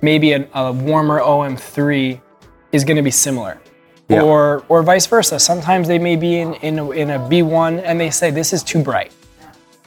maybe 0.00 0.32
a, 0.32 0.48
a 0.54 0.72
warmer 0.72 1.20
OM3 1.20 2.18
is 2.72 2.82
going 2.82 2.96
to 2.96 3.02
be 3.02 3.10
similar. 3.10 3.60
Yeah. 4.08 4.22
Or, 4.22 4.64
or 4.70 4.82
vice 4.82 5.06
versa. 5.06 5.38
Sometimes 5.38 5.86
they 5.86 5.98
may 5.98 6.16
be 6.16 6.38
in, 6.38 6.54
in, 6.54 6.78
a, 6.78 6.90
in 6.92 7.10
a 7.10 7.18
B1 7.18 7.82
and 7.84 8.00
they 8.00 8.10
say, 8.10 8.30
this 8.30 8.54
is 8.54 8.62
too 8.62 8.82
bright. 8.82 9.12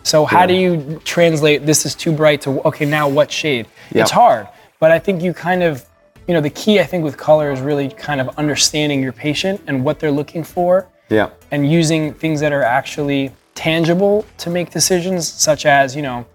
So, 0.03 0.25
how 0.25 0.45
do 0.45 0.53
you 0.53 1.01
translate 1.03 1.65
this 1.65 1.85
is 1.88 1.95
too 1.95 2.11
bright 2.11 2.41
to, 2.41 2.61
okay, 2.67 2.85
now 2.85 3.09
what 3.09 3.31
shade? 3.31 3.65
Yeah. 3.91 4.03
It's 4.03 4.11
hard. 4.11 4.47
But 4.79 4.91
I 4.91 4.99
think 4.99 5.23
you 5.23 5.33
kind 5.33 5.63
of, 5.63 5.85
you 6.27 6.35
know, 6.35 6.41
the 6.41 6.51
key 6.51 6.79
I 6.79 6.83
think 6.83 7.03
with 7.03 7.17
color 7.17 7.51
is 7.51 7.61
really 7.61 7.89
kind 7.89 8.21
of 8.21 8.29
understanding 8.38 9.01
your 9.01 9.13
patient 9.13 9.59
and 9.65 9.83
what 9.83 9.99
they're 9.99 10.11
looking 10.11 10.43
for 10.43 10.88
Yeah. 11.09 11.29
And 11.51 11.69
using 11.69 12.13
things 12.13 12.39
that 12.39 12.51
are 12.51 12.63
actually 12.63 13.31
tangible 13.55 14.25
to 14.37 14.49
make 14.49 14.69
decisions, 14.71 15.27
such 15.27 15.65
as, 15.65 15.95
you 15.95 16.01
know, 16.01 16.25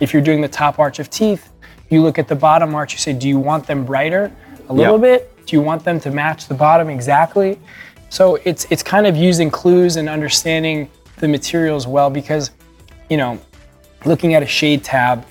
if 0.00 0.12
you're 0.12 0.22
doing 0.22 0.40
the 0.40 0.48
top 0.48 0.78
arch 0.78 0.98
of 0.98 1.08
teeth, 1.10 1.50
you 1.88 2.02
look 2.02 2.18
at 2.18 2.28
the 2.28 2.34
bottom 2.34 2.74
arch, 2.74 2.92
you 2.92 2.98
say, 2.98 3.12
do 3.12 3.28
you 3.28 3.38
want 3.38 3.66
them 3.66 3.84
brighter 3.84 4.30
a 4.68 4.72
little 4.72 4.96
Yeah. 4.96 5.18
bit? 5.18 5.46
Do 5.46 5.56
you 5.56 5.62
want 5.62 5.84
them 5.84 6.00
to 6.00 6.10
match 6.10 6.48
the 6.48 6.54
bottom 6.54 6.88
exactly? 6.90 7.58
So 8.08 8.38
it's 8.44 8.66
it's 8.70 8.82
kind 8.82 9.06
of 9.06 9.16
using 9.16 9.50
clues 9.50 9.96
and 9.96 10.08
understanding 10.08 10.88
the 11.18 11.28
materials 11.28 11.86
well 11.86 12.10
because, 12.10 12.50
you 13.10 13.16
know, 13.16 13.38
looking 14.04 14.34
at 14.34 14.42
a 14.42 14.46
shade 14.46 14.82
tab 14.84 15.24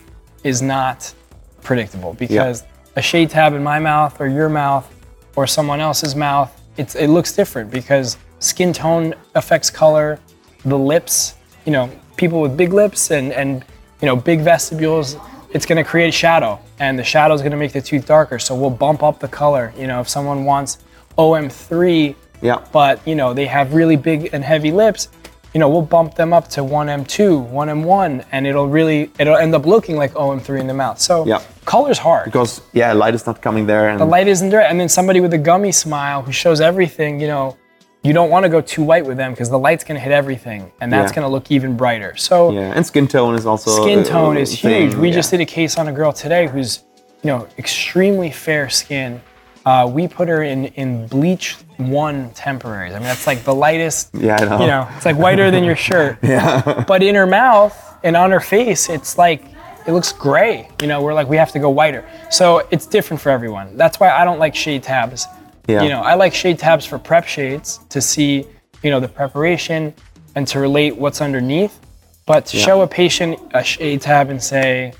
is 0.43 0.61
not 0.61 1.13
predictable 1.61 2.13
because 2.13 2.63
a 2.95 3.01
shade 3.01 3.29
tab 3.29 3.53
in 3.53 3.63
my 3.63 3.79
mouth 3.79 4.19
or 4.19 4.27
your 4.27 4.49
mouth 4.49 4.87
or 5.35 5.47
someone 5.47 5.79
else's 5.79 6.15
mouth, 6.15 6.51
it's, 6.77 6.95
it 6.95 7.07
looks 7.07 7.31
different 7.31 7.71
because 7.71 8.17
skin 8.43 8.73
tone 8.73 9.13
affects 9.35 9.69
color, 9.69 10.19
the 10.65 10.77
lips, 10.77 11.35
you 11.65 11.71
know, 11.71 11.89
people 12.17 12.41
with 12.41 12.55
big 12.57 12.73
lips 12.73 13.11
and, 13.11 13.31
and 13.33 13.63
you 14.01 14.05
know, 14.05 14.15
big 14.15 14.41
vestibules, 14.41 15.15
it's 15.51 15.65
gonna 15.65 15.83
create 15.83 16.13
shadow 16.13 16.59
and 16.79 16.97
the 16.99 17.03
shadow 17.03 17.33
is 17.33 17.41
gonna 17.41 17.57
make 17.57 17.71
the 17.71 17.81
tooth 17.81 18.05
darker. 18.05 18.39
So 18.39 18.55
we'll 18.55 18.69
bump 18.69 19.01
up 19.03 19.19
the 19.19 19.27
color. 19.27 19.73
You 19.77 19.87
know, 19.87 20.01
if 20.01 20.09
someone 20.09 20.43
wants 20.45 20.79
OM3, 21.17 22.15
Yeah. 22.41 22.59
but 22.71 22.99
you 23.07 23.15
know, 23.15 23.33
they 23.33 23.45
have 23.45 23.73
really 23.73 23.95
big 23.95 24.29
and 24.33 24.43
heavy 24.43 24.71
lips, 24.71 25.07
you 25.53 25.59
know, 25.59 25.69
we'll 25.69 25.83
bump 25.83 26.15
them 26.15 26.33
up 26.33 26.47
to 26.49 26.61
1M2, 26.63 27.47
1M1, 27.51 28.25
and 28.31 28.47
it'll 28.47 28.67
really, 28.67 29.11
it'll 29.19 29.37
end 29.37 29.53
up 29.53 29.65
looking 29.67 29.95
like 29.95 30.11
OM3 30.15 30.59
in 30.59 30.67
the 30.67 30.73
mouth. 30.73 30.99
So 30.99 31.25
Yeah. 31.25 31.39
color's 31.65 31.99
hard. 31.99 32.25
because 32.25 32.61
yeah, 32.73 32.91
light 32.93 33.13
is 33.15 33.25
not 33.27 33.41
coming 33.41 33.67
there, 33.67 33.87
and 33.89 33.99
The 33.99 34.05
light 34.05 34.27
isn't 34.27 34.49
there. 34.49 34.61
And 34.67 34.79
then 34.79 34.89
somebody 34.89 35.19
with 35.21 35.33
a 35.33 35.37
gummy 35.37 35.71
smile 35.71 36.23
who 36.23 36.31
shows 36.31 36.59
everything, 36.59 37.19
you 37.21 37.27
know, 37.27 37.55
you 38.03 38.11
don't 38.13 38.29
want 38.29 38.43
to 38.43 38.49
go 38.49 38.59
too 38.61 38.83
white 38.83 39.05
with 39.05 39.17
them 39.17 39.31
because 39.31 39.49
the 39.49 39.57
light's 39.59 39.83
going 39.83 39.95
to 39.95 40.01
hit 40.01 40.11
everything 40.11 40.71
and 40.81 40.91
that's 40.91 41.11
Yeah. 41.11 41.15
going 41.15 41.25
to 41.25 41.31
look 41.31 41.49
even 41.51 41.77
brighter. 41.77 42.15
So 42.17 42.51
yeah, 42.51 42.73
and 42.75 42.85
skin 42.85 43.07
tone 43.07 43.35
is 43.35 43.45
also 43.45 43.81
skin 43.81 43.99
a- 43.99 44.03
tone 44.05 44.37
a 44.37 44.41
is 44.41 44.59
thing, 44.59 44.89
huge. 44.89 44.95
We 44.95 45.07
yeah. 45.09 45.15
just 45.15 45.31
did 45.31 45.39
a 45.41 45.45
case 45.45 45.77
on 45.77 45.87
a 45.87 45.91
girl 45.93 46.11
today 46.11 46.47
who's, 46.47 46.83
you 47.23 47.27
know, 47.29 47.47
extremely 47.57 48.29
fair 48.29 48.69
skin. 48.69 49.21
Uh, 49.65 49.89
we 49.89 50.09
put 50.09 50.27
her 50.27 50.43
in 50.43 50.65
in 50.75 51.07
bleach 51.07 51.55
one 51.77 52.29
temporaries. 52.31 52.93
I 52.93 52.97
mean, 52.99 53.07
that's 53.07 53.25
like 53.25 53.45
the 53.45 53.55
lightest. 53.55 54.09
Yeah, 54.13 54.35
I 54.35 54.43
know. 54.45 54.59
You 54.59 54.67
know, 54.67 54.87
it's 54.97 55.05
like 55.05 55.15
whiter 55.15 55.49
than 55.51 55.63
your 55.63 55.77
shirt. 55.77 56.17
yeah. 56.23 56.83
But 56.85 57.01
in 57.01 57.15
her 57.15 57.25
mouth 57.25 57.73
and 58.03 58.17
on 58.17 58.31
her 58.31 58.41
face, 58.41 58.89
it's 58.89 59.17
like 59.17 59.45
it 59.87 59.93
looks 59.93 60.11
gray. 60.11 60.67
You 60.81 60.87
know, 60.87 61.01
we're 61.01 61.13
like 61.13 61.29
we 61.29 61.37
have 61.37 61.53
to 61.53 61.59
go 61.59 61.69
whiter. 61.69 62.03
So 62.29 62.67
it's 62.71 62.85
different 62.85 63.21
for 63.21 63.29
everyone. 63.29 63.77
That's 63.77 64.01
why 64.01 64.09
I 64.09 64.25
don't 64.25 64.37
like 64.39 64.53
shade 64.53 64.83
tabs. 64.83 65.25
Yeah. 65.67 65.83
You 65.83 65.89
know, 65.89 66.01
I 66.01 66.15
like 66.15 66.33
shade 66.33 66.59
tabs 66.59 66.85
for 66.85 66.99
prep 66.99 67.25
shades 67.27 67.79
to 67.89 68.01
see, 68.01 68.45
you 68.81 68.89
know, 68.91 68.99
the 68.99 69.07
preparation 69.07 69.93
and 70.35 70.47
to 70.47 70.59
relate 70.59 70.95
what's 70.97 71.21
underneath. 71.21 71.79
But 72.25 72.45
to 72.47 72.57
Yeah. 72.57 72.65
show 72.65 72.81
a 72.81 72.87
patient 72.87 73.39
a 73.53 73.63
shade 73.63 74.01
tab 74.01 74.29
and 74.29 74.41
say, 74.41 74.93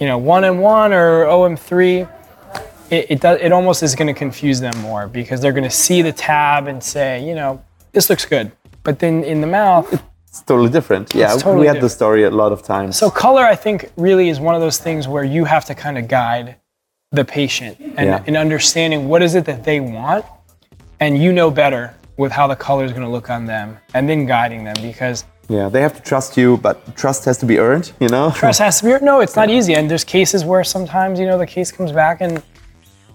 you 0.00 0.06
know, 0.06 0.18
one 0.18 0.44
and 0.44 0.60
one 0.62 0.92
or 0.92 1.24
OM3, 1.26 2.06
it, 2.90 3.06
it 3.10 3.20
does 3.20 3.38
it 3.40 3.52
almost 3.52 3.82
is 3.82 3.94
going 3.94 4.08
to 4.08 4.18
confuse 4.18 4.60
them 4.60 4.76
more 4.80 5.06
because 5.08 5.40
they're 5.40 5.52
going 5.52 5.64
to 5.64 5.76
see 5.86 6.02
the 6.02 6.12
tab 6.12 6.66
and 6.66 6.82
say, 6.82 7.22
you 7.26 7.34
know, 7.34 7.62
this 7.92 8.08
looks 8.10 8.24
good. 8.26 8.52
But 8.82 8.98
then 9.00 9.24
in 9.24 9.40
the 9.40 9.46
mouth, 9.46 9.92
It's 10.28 10.42
totally 10.42 10.70
different. 10.70 11.14
Yeah, 11.14 11.28
totally 11.32 11.60
we 11.60 11.66
had 11.66 11.80
the 11.80 11.88
story 11.88 12.24
a 12.24 12.30
lot 12.30 12.52
of 12.52 12.62
times. 12.62 12.98
so 12.98 13.10
color, 13.10 13.42
I 13.42 13.56
think, 13.56 13.90
really 13.96 14.28
is 14.28 14.38
one 14.38 14.54
of 14.54 14.60
those 14.60 14.76
things 14.78 15.08
where 15.08 15.24
you 15.24 15.44
have 15.46 15.64
to 15.64 15.74
kind 15.74 15.96
of 15.96 16.08
guide 16.08 16.56
the 17.12 17.24
patient 17.24 17.76
and 17.96 18.08
Yeah. 18.08 18.22
in 18.26 18.36
understanding 18.36 19.08
what 19.08 19.22
is 19.22 19.34
it 19.34 19.44
that 19.44 19.64
they 19.64 19.80
want, 19.80 20.24
and 21.00 21.16
you 21.18 21.32
know 21.32 21.50
better 21.50 21.94
with 22.16 22.32
how 22.32 22.46
the 22.46 22.56
color 22.56 22.84
is 22.84 22.92
going 22.92 23.04
to 23.04 23.08
look 23.10 23.30
on 23.30 23.46
them, 23.46 23.78
and 23.94 24.08
then 24.08 24.26
guiding 24.26 24.64
them 24.64 24.74
because 24.82 25.24
yeah, 25.48 25.68
they 25.68 25.80
have 25.80 25.94
to 25.94 26.02
trust 26.02 26.36
you, 26.36 26.56
but 26.56 26.96
trust 26.96 27.24
has 27.26 27.38
to 27.38 27.46
be 27.46 27.58
earned. 27.60 27.92
You 28.00 28.08
know. 28.08 28.32
trust 28.34 28.58
has 28.58 28.80
to 28.80 28.84
be. 28.86 28.92
earned 28.92 29.04
No, 29.04 29.20
it's 29.20 29.36
not 29.36 29.48
easy, 29.48 29.74
and 29.74 29.88
there's 29.88 30.02
cases 30.02 30.44
where 30.44 30.64
sometimes 30.64 31.20
you 31.20 31.26
know 31.26 31.38
the 31.38 31.46
case 31.46 31.70
comes 31.70 31.92
back 31.92 32.20
and 32.20 32.42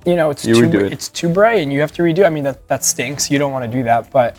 you 0.05 0.15
know 0.15 0.29
it's 0.29 0.45
You 0.45 0.55
too 0.55 0.85
it. 0.85 0.93
it's 0.93 1.09
too 1.09 1.27
bright 1.27 1.61
and 1.61 1.73
you 1.73 1.81
have 1.81 1.91
to 1.93 2.01
redo. 2.03 2.25
I 2.25 2.29
mean 2.29 2.45
that 2.45 2.67
that 2.69 2.85
stinks. 2.85 3.29
You 3.29 3.39
don't 3.39 3.51
want 3.51 3.65
to 3.69 3.77
do 3.77 3.83
that, 3.83 4.09
but. 4.11 4.37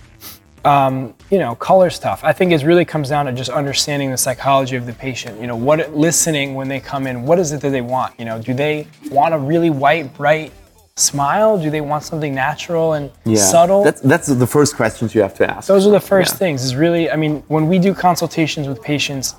Um, 0.64 1.14
you 1.31 1.38
know, 1.38 1.54
color 1.57 1.90
stuff. 1.90 2.23
I 2.23 2.33
think 2.33 2.52
it 2.52 2.62
really 2.62 2.85
comes 2.85 3.09
down 3.09 3.26
to 3.26 3.33
just 3.33 3.50
understanding 3.50 4.11
the 4.12 4.16
psychology 4.16 4.76
of 4.76 4.87
the 4.87 4.92
patient. 4.92 5.40
You 5.40 5.49
know, 5.49 5.57
what 5.57 5.95
listening 5.97 6.54
when 6.54 6.69
they 6.69 6.78
come 6.78 7.07
in. 7.07 7.23
What 7.25 7.38
is 7.38 7.50
it 7.52 7.61
that 7.62 7.71
they 7.71 7.81
want? 7.81 8.14
You 8.19 8.26
know, 8.26 8.40
do 8.40 8.54
they 8.54 8.87
want 9.11 9.35
a 9.35 9.38
really 9.38 9.71
white, 9.71 10.14
bright 10.14 10.52
smile? 10.95 11.59
Do 11.61 11.69
they 11.71 11.81
want 11.81 12.04
something 12.04 12.33
natural 12.35 12.92
and 12.92 13.11
yeah. 13.25 13.38
subtle? 13.38 13.83
That's 13.83 14.00
that's 14.02 14.28
the 14.28 14.47
first 14.47 14.76
questions 14.76 15.14
you 15.14 15.23
have 15.23 15.35
to 15.35 15.50
ask. 15.50 15.66
Those 15.66 15.87
are 15.87 15.90
the 15.90 16.00
first 16.00 16.35
Yeah. 16.35 16.38
things. 16.38 16.64
Is 16.64 16.76
really, 16.76 17.11
I 17.11 17.16
mean, 17.16 17.42
when 17.49 17.66
we 17.66 17.78
do 17.81 17.92
consultations 17.92 18.69
with 18.69 18.81
patients, 18.83 19.35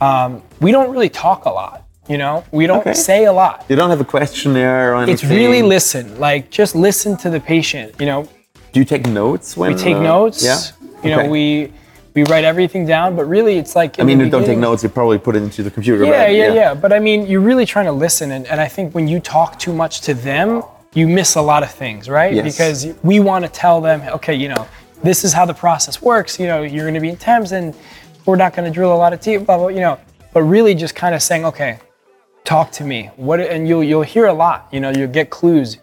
um, 0.00 0.42
we 0.60 0.72
don't 0.72 0.90
really 0.90 1.08
talk 1.08 1.46
a 1.46 1.50
lot. 1.50 1.84
You 2.08 2.18
know, 2.18 2.44
we 2.52 2.66
don't 2.68 2.80
Okay. 2.80 2.92
say 2.92 3.24
a 3.24 3.32
lot. 3.32 3.64
You 3.68 3.74
don't 3.74 3.90
have 3.90 4.00
a 4.00 4.04
questionnaire 4.04 4.92
or 4.92 4.96
anything. 4.96 5.14
It's 5.14 5.24
really 5.24 5.62
listen. 5.62 6.20
Like 6.20 6.50
just 6.50 6.76
listen 6.76 7.16
to 7.18 7.30
the 7.30 7.40
patient. 7.40 7.94
You 7.98 8.06
know, 8.06 8.28
Do 8.76 8.80
you 8.80 8.84
take 8.84 9.06
notes 9.06 9.56
when 9.56 9.72
we 9.72 9.80
take 9.80 9.96
uh, 9.96 10.02
notes. 10.02 10.44
Yeah. 10.44 10.60
You 11.02 11.08
know, 11.08 11.20
Okay. 11.20 11.28
we 11.30 11.72
we 12.12 12.24
write 12.24 12.44
everything 12.44 12.84
down, 12.84 13.16
but 13.16 13.24
really 13.24 13.56
it's 13.56 13.74
like. 13.74 13.98
I 13.98 14.02
mean, 14.02 14.20
you 14.20 14.28
don't 14.28 14.44
take 14.44 14.58
notes. 14.58 14.82
You 14.82 14.90
probably 14.90 15.16
put 15.16 15.34
it 15.34 15.42
into 15.42 15.62
the 15.62 15.70
computer. 15.70 16.04
Yeah, 16.04 16.24
right? 16.24 16.36
yeah, 16.36 16.52
yeah, 16.52 16.74
But 16.74 16.92
I 16.92 16.98
mean, 16.98 17.26
you're 17.26 17.40
really 17.40 17.64
trying 17.64 17.86
to 17.86 17.92
listen, 17.92 18.32
and, 18.32 18.46
and 18.46 18.60
I 18.60 18.68
think 18.68 18.94
when 18.94 19.08
you 19.08 19.18
talk 19.18 19.58
too 19.58 19.72
much 19.72 20.02
to 20.02 20.12
them, 20.12 20.62
you 20.92 21.08
miss 21.08 21.36
a 21.36 21.40
lot 21.40 21.62
of 21.62 21.70
things, 21.70 22.10
right? 22.10 22.34
Yes. 22.34 22.44
Because 22.52 22.94
we 23.02 23.18
want 23.18 23.46
to 23.46 23.50
tell 23.50 23.80
them, 23.80 24.02
okay, 24.16 24.34
you 24.34 24.48
know, 24.50 24.68
this 25.02 25.24
is 25.24 25.32
how 25.32 25.46
the 25.46 25.54
process 25.54 26.02
works. 26.02 26.38
You 26.38 26.46
know, 26.46 26.60
you're 26.60 26.84
going 26.84 27.00
to 27.00 27.00
be 27.00 27.08
in 27.08 27.16
temps, 27.16 27.52
and 27.52 27.74
we're 28.26 28.36
not 28.36 28.54
going 28.54 28.70
to 28.70 28.74
drill 28.74 28.92
a 28.92 29.00
lot 29.04 29.14
of 29.14 29.20
teeth, 29.22 29.46
blah 29.46 29.56
blah. 29.56 29.68
You 29.68 29.80
know, 29.80 29.98
but 30.34 30.42
really 30.42 30.74
just 30.74 30.94
kind 30.94 31.14
of 31.14 31.22
saying, 31.22 31.46
okay, 31.46 31.78
talk 32.44 32.72
to 32.72 32.84
me. 32.84 33.08
What 33.16 33.40
and 33.40 33.66
you'll 33.66 33.82
you'll 33.82 34.02
hear 34.02 34.26
a 34.26 34.34
lot. 34.34 34.68
You 34.70 34.80
know, 34.80 34.90
you'll 34.90 35.16
get 35.20 35.30
clues. 35.30 35.78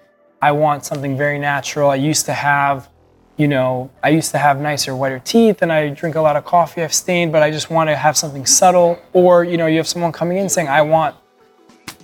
I 0.48 0.52
want 0.52 0.84
something 0.86 1.14
very 1.26 1.40
natural. 1.40 1.90
I 1.90 1.96
used 2.12 2.26
to 2.26 2.34
have, 2.34 2.90
you 3.38 3.48
know, 3.48 3.90
I 4.08 4.10
used 4.10 4.32
to 4.32 4.38
have 4.38 4.56
nicer, 4.60 4.92
whiter 5.02 5.20
teeth, 5.20 5.62
and 5.64 5.72
I 5.72 5.88
drink 6.02 6.16
a 6.16 6.22
lot 6.28 6.36
of 6.36 6.44
coffee. 6.44 6.82
I've 6.84 6.94
stained, 7.06 7.32
but 7.32 7.42
I 7.48 7.50
just 7.58 7.70
want 7.70 7.88
to 7.90 7.96
have 7.96 8.16
something 8.18 8.46
subtle. 8.46 9.00
Or 9.14 9.46
you 9.46 9.58
know, 9.60 9.68
you 9.68 9.78
have 9.78 9.88
someone 9.88 10.12
coming 10.12 10.38
in 10.38 10.50
saying, 10.50 10.68
I 10.68 10.82
want 10.82 11.16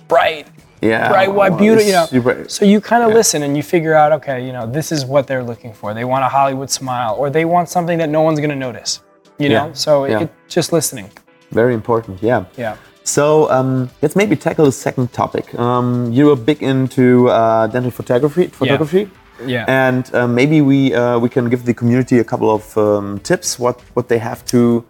bright, 0.08 0.46
Yeah. 0.80 1.08
bright 1.08 1.30
white 1.38 1.50
well, 1.52 1.58
beauty. 1.64 1.84
You 1.84 1.92
know, 1.92 2.06
super- 2.06 2.48
so 2.48 2.64
you 2.64 2.80
kind 2.80 3.02
of 3.06 3.12
listen 3.12 3.42
and 3.42 3.56
you 3.58 3.62
figure 3.62 3.94
out, 3.94 4.10
okay, 4.18 4.38
you 4.46 4.52
know, 4.56 4.64
this 4.66 4.90
is 4.90 5.04
what 5.04 5.26
they're 5.28 5.44
looking 5.44 5.72
for. 5.74 5.92
They 5.92 6.06
want 6.12 6.24
a 6.24 6.28
Hollywood 6.28 6.70
smile, 6.70 7.12
or 7.20 7.26
they 7.28 7.44
want 7.44 7.68
something 7.68 7.98
that 7.98 8.08
no 8.08 8.22
one's 8.22 8.40
gonna 8.40 8.56
notice. 8.68 9.00
You 9.38 9.48
know, 9.50 9.70
so 9.74 10.04
Yeah. 10.06 10.20
it, 10.22 10.30
just 10.48 10.72
listening. 10.72 11.10
Very 11.50 11.74
important. 11.74 12.22
Yeah. 12.22 12.44
Yeah. 12.56 12.76
So 13.10 13.50
um, 13.50 13.90
let's 14.02 14.14
maybe 14.14 14.36
tackle 14.36 14.66
the 14.66 14.72
second 14.72 15.12
topic. 15.12 15.52
Um, 15.58 16.12
you 16.12 16.26
were 16.26 16.36
big 16.36 16.62
into 16.62 17.28
uh, 17.28 17.66
dental 17.66 17.90
photography. 17.90 18.46
Photography. 18.46 19.10
Yeah. 19.44 19.64
And 19.66 20.14
uh, 20.14 20.28
maybe 20.28 20.60
we 20.60 20.94
uh, 20.94 21.18
we 21.18 21.28
can 21.28 21.48
give 21.48 21.64
the 21.64 21.74
community 21.74 22.20
a 22.20 22.24
couple 22.24 22.50
of 22.54 22.78
um, 22.78 23.18
tips 23.20 23.58
what 23.58 23.80
what 23.94 24.06
they 24.08 24.18
have 24.18 24.44
to 24.46 24.84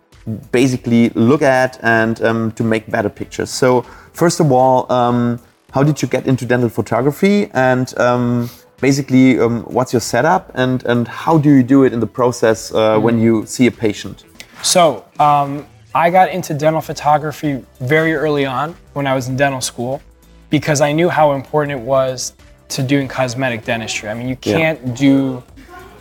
basically 0.52 1.09
look 1.14 1.40
at 1.40 1.78
and 1.83 2.20
um, 2.22 2.52
to 2.52 2.64
make 2.64 2.90
better 2.90 3.09
pictures. 3.09 3.48
So 3.48 3.83
first 4.12 4.38
of 4.40 4.52
all, 4.52 4.90
um, 4.92 5.40
how 5.72 5.83
did 5.83 6.02
you 6.02 6.09
get 6.09 6.26
into 6.26 6.44
dental 6.44 6.68
photography 6.68 7.48
and 7.54 7.98
um, 7.98 8.50
basically 8.83 9.40
um, 9.40 9.62
what's 9.62 9.94
your 9.94 10.02
setup 10.02 10.50
and 10.54 10.85
and 10.85 11.09
how 11.09 11.38
do 11.38 11.48
you 11.48 11.62
do 11.62 11.85
it 11.85 11.92
in 11.94 12.00
the 12.00 12.12
process 12.20 12.70
uh, 12.74 12.98
when 12.98 13.18
you 13.18 13.46
see 13.46 13.66
a 13.66 13.72
patient? 13.72 14.24
So 14.62 15.06
um, 15.18 15.64
I 15.94 16.11
got 16.11 16.31
into 16.31 16.55
dental 16.55 16.81
photography 16.81 17.64
very 17.81 18.14
early 18.14 18.46
on 18.46 18.76
when 18.92 19.07
I 19.07 19.14
was 19.14 19.29
in 19.29 19.37
dental 19.37 19.61
school 19.61 20.00
because 20.48 20.81
I 20.81 20.92
knew 20.92 21.09
how 21.09 21.33
important 21.33 21.81
it 21.81 21.85
was 21.85 22.35
to 22.68 22.83
doing 22.83 23.09
cosmetic 23.09 23.64
dentistry. 23.64 24.09
I 24.09 24.14
mean, 24.14 24.29
you 24.29 24.37
can't 24.37 24.96
do 24.96 25.42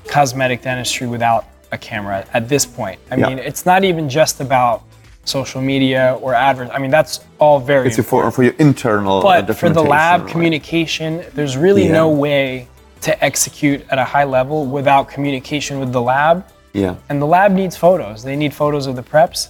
cosmetic 0.08 0.62
dentistry 0.62 1.08
without 1.08 1.46
a 1.72 1.78
camera 1.78 2.26
at 2.34 2.48
this 2.48 2.66
point. 2.66 3.00
I 3.10 3.16
Yeah. 3.16 3.28
mean, 3.30 3.40
it's 3.40 3.66
not 3.66 3.84
even 3.84 4.10
just 4.10 4.40
about 4.42 4.84
social 5.26 5.62
media 5.62 6.18
or 6.22 6.34
adverts. 6.36 6.72
I 6.74 6.80
mean, 6.80 6.92
that's 6.92 7.22
all 7.40 7.60
very 7.60 7.88
It's 7.88 8.00
for, 8.04 8.30
for 8.32 8.44
your 8.44 8.54
internal 8.60 9.22
but 9.22 9.56
for 9.56 9.70
the 9.70 9.82
lab 9.84 10.22
right? 10.24 10.32
communication, 10.32 11.24
there's 11.34 11.58
really 11.58 11.86
Yeah. 11.86 11.94
no 11.94 12.10
way 12.10 12.68
to 13.02 13.24
execute 13.24 13.86
at 13.90 13.98
a 13.98 14.04
high 14.04 14.24
level 14.24 14.66
without 14.66 15.08
communication 15.08 15.80
with 15.80 15.92
the 15.94 16.02
lab. 16.02 16.44
Yeah. 16.74 16.96
And 17.10 17.20
the 17.22 17.26
lab 17.26 17.52
needs 17.54 17.76
photos. 17.76 18.24
They 18.24 18.36
need 18.36 18.54
photos 18.54 18.86
of 18.88 18.96
the 18.96 19.04
preps. 19.04 19.50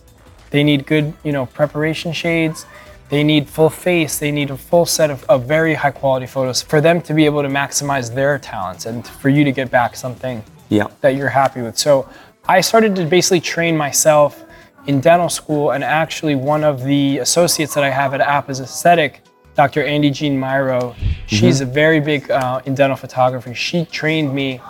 They 0.52 0.64
need 0.64 0.86
good, 0.86 1.14
you 1.24 1.32
know, 1.32 1.46
preparation 1.46 2.14
shades. 2.14 2.66
They 3.10 3.24
need 3.24 3.48
full 3.48 3.70
face. 3.70 4.20
They 4.20 4.32
need 4.32 4.52
a 4.52 4.58
full 4.58 4.86
set 4.86 5.10
of, 5.10 5.24
of 5.26 5.46
very 5.46 5.74
high 5.74 5.92
quality 5.92 6.28
photos 6.28 6.62
for 6.62 6.80
them 6.82 7.02
to 7.04 7.14
be 7.14 7.26
able 7.26 7.42
to 7.42 7.48
maximize 7.48 8.14
their 8.14 8.38
talents 8.38 8.86
and 8.86 9.06
for 9.08 9.30
you 9.30 9.44
to 9.44 9.52
get 9.52 9.72
back 9.72 9.96
something 9.96 10.44
Yeah. 10.70 10.88
that 11.02 11.16
you're 11.16 11.30
happy 11.30 11.62
with. 11.62 11.78
So 11.78 12.08
I 12.48 12.62
started 12.62 12.96
to 12.98 13.06
basically 13.06 13.42
train 13.42 13.76
myself 13.78 14.44
in 14.88 15.02
dental 15.02 15.30
school, 15.30 15.72
and 15.72 15.84
actually 15.84 16.36
one 16.36 16.64
of 16.64 16.84
the 16.84 17.20
associates 17.20 17.76
that 17.76 17.84
I 17.84 17.90
have 17.92 18.14
at 18.14 18.22
Apa's 18.22 18.60
Aesthetic, 18.60 19.22
Dr. 19.56 19.84
Andy 19.84 20.10
Jean 20.10 20.40
Myro, 20.40 20.96
she's 21.28 21.62
a 21.62 21.66
very 21.66 22.00
big 22.00 22.32
uh, 22.32 22.62
in 22.66 22.76
dental 22.76 22.96
photography. 22.96 23.54
She 23.54 23.86
trained 23.86 24.34
me, 24.34 24.62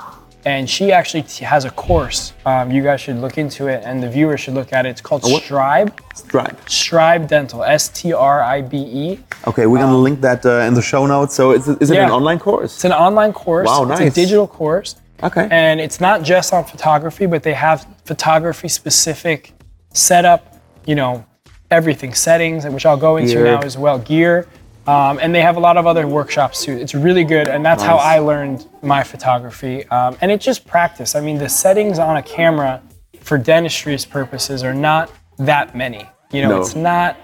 and 0.50 0.70
she 0.70 0.92
actually 0.92 1.24
t- 1.24 1.46
has 1.46 1.64
a 1.66 1.70
course. 1.72 2.34
Um, 2.46 2.72
you 2.72 2.82
guys 2.82 3.00
should 3.02 3.18
look 3.18 3.38
into 3.38 3.68
it, 3.68 3.84
and 3.86 4.02
the 4.02 4.10
viewers 4.10 4.40
should 4.42 4.56
look 4.56 4.74
at 4.74 4.86
it. 4.86 4.90
It's 4.90 5.02
called 5.02 5.24
what? 5.24 5.44
Stribe. 5.44 5.92
Stripe. 6.16 6.58
Stribe 6.66 7.28
Dental, 7.28 7.64
S 7.64 7.90
T 7.90 8.14
R 8.14 8.42
I 8.42 8.62
B 8.62 8.78
E. 8.78 9.20
Okay, 9.48 9.66
we're 9.68 9.78
gonna 9.80 9.98
link 9.98 10.22
that 10.22 10.46
uh, 10.46 10.68
in 10.68 10.74
the 10.74 10.82
show 10.82 11.06
notes. 11.06 11.36
So 11.36 11.52
is 11.52 11.68
it, 11.70 11.78
is 11.82 11.92
it 11.92 11.94
Um, 11.94 11.98
Yeah. 12.00 12.06
an 12.08 12.12
online 12.20 12.40
course? 12.40 12.72
It's 12.76 12.86
an 12.86 12.94
online 12.94 13.34
course. 13.34 13.68
Wow, 13.68 13.84
nice. 13.84 14.00
It's 14.02 14.18
a 14.18 14.22
digital 14.22 14.48
course. 14.48 14.96
Okay. 15.22 15.48
And 15.52 15.80
it's 15.82 16.00
not 16.00 16.24
just 16.24 16.54
on 16.54 16.64
photography, 16.64 17.26
but 17.28 17.44
they 17.44 17.54
have 17.54 17.86
photography 18.06 18.70
specific 18.70 19.54
setup, 19.94 20.42
you 20.86 20.96
know, 20.96 21.26
everything, 21.70 22.14
settings, 22.14 22.66
which 22.66 22.86
I'll 22.86 22.98
go 23.10 23.18
into 23.18 23.34
Gear. 23.34 23.44
now 23.46 23.60
as 23.62 23.78
well, 23.78 24.00
gear. 24.00 24.48
Um, 24.90 25.20
and 25.22 25.36
they 25.36 25.42
have 25.42 25.56
a 25.56 25.60
lot 25.60 25.78
of 25.78 25.86
other 25.86 26.08
workshops 26.08 26.64
too. 26.66 26.72
It's 26.74 26.96
really 26.96 27.24
good. 27.24 27.48
And 27.48 27.64
that's 27.64 27.84
how 27.84 27.98
I 27.98 28.18
learned 28.20 28.68
my 28.82 29.04
photography. 29.04 29.86
Um, 29.90 30.18
and 30.22 30.32
it's 30.32 30.44
just 30.44 30.66
practice. 30.66 31.16
I 31.16 31.22
mean, 31.22 31.38
the 31.38 31.48
settings 31.50 32.00
on 32.00 32.18
a 32.18 32.24
camera 32.24 32.82
for 33.20 33.38
dentistry's 33.38 34.04
purposes 34.06 34.64
are 34.64 34.74
not 34.74 35.12
that 35.38 35.76
many. 35.76 36.10
You 36.32 36.42
know, 36.42 36.50
No. 36.50 36.62
it's 36.62 36.76
not, 36.76 37.18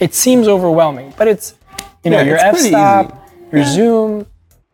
it 0.00 0.14
seems 0.14 0.48
overwhelming, 0.48 1.14
but 1.16 1.28
it's, 1.28 1.54
you 2.02 2.10
know, 2.10 2.18
Yeah, 2.18 2.24
your 2.24 2.36
f 2.38 2.56
stop, 2.58 3.28
your 3.52 3.64
zoom, 3.64 4.26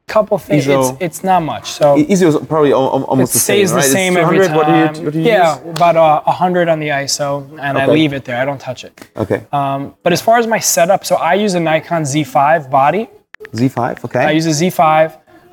couple 0.08 0.36
things. 0.38 0.66
ISO. 0.66 0.92
It's, 0.94 1.02
it's 1.02 1.24
not 1.24 1.42
much. 1.42 1.70
So 1.70 1.96
Easy 1.98 2.26
is 2.26 2.36
probably 2.48 2.72
al- 2.72 2.90
al- 2.94 3.02
it 3.02 3.08
almost 3.08 3.32
the 3.34 3.38
stays 3.38 3.68
same, 3.70 3.76
the 3.76 3.82
same 3.82 4.16
every 4.16 4.38
time. 4.46 4.56
What 4.56 4.66
do 4.66 4.72
you, 4.72 5.04
what 5.04 5.12
do 5.12 5.18
you 5.20 5.26
yeah, 5.26 5.62
use? 5.64 5.76
about 5.76 5.96
uh, 5.96 6.22
100 6.22 6.68
on 6.68 6.80
the 6.80 6.88
ISO, 6.88 7.48
and 7.60 7.78
I 7.78 7.86
leave 7.86 8.12
it 8.12 8.24
there. 8.24 8.40
I 8.40 8.44
don't 8.44 8.60
touch 8.60 8.84
it. 8.84 8.92
Okay. 9.16 9.46
Um, 9.52 9.94
but 10.02 10.12
as 10.12 10.20
far 10.20 10.38
as 10.38 10.46
my 10.46 10.58
setup, 10.58 11.04
so 11.04 11.16
I 11.16 11.34
use 11.34 11.54
a 11.54 11.60
Nikon 11.60 12.02
Z5 12.02 12.70
body. 12.70 13.08
Z5. 13.52 14.04
Okay. 14.06 14.24
I 14.24 14.30
use 14.32 14.46
a 14.46 14.50
Z5. 14.64 15.06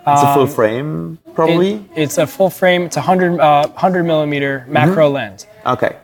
it's 0.08 0.24
a 0.24 0.34
full 0.34 0.44
um, 0.44 0.48
frame, 0.50 1.20
It- 1.26 1.36
probably. 1.36 1.86
it's 1.96 2.18
a 2.18 2.26
full 2.28 2.50
frame. 2.50 2.84
It's 2.84 2.98
a 2.98 3.02
100 3.02 3.39
uh, 3.39 3.68
100 3.70 4.04
millimeter 4.04 4.65
macro 4.68 5.06
Mm-hmm. 5.08 5.15
lens. 5.15 5.48
okay. 5.65 5.98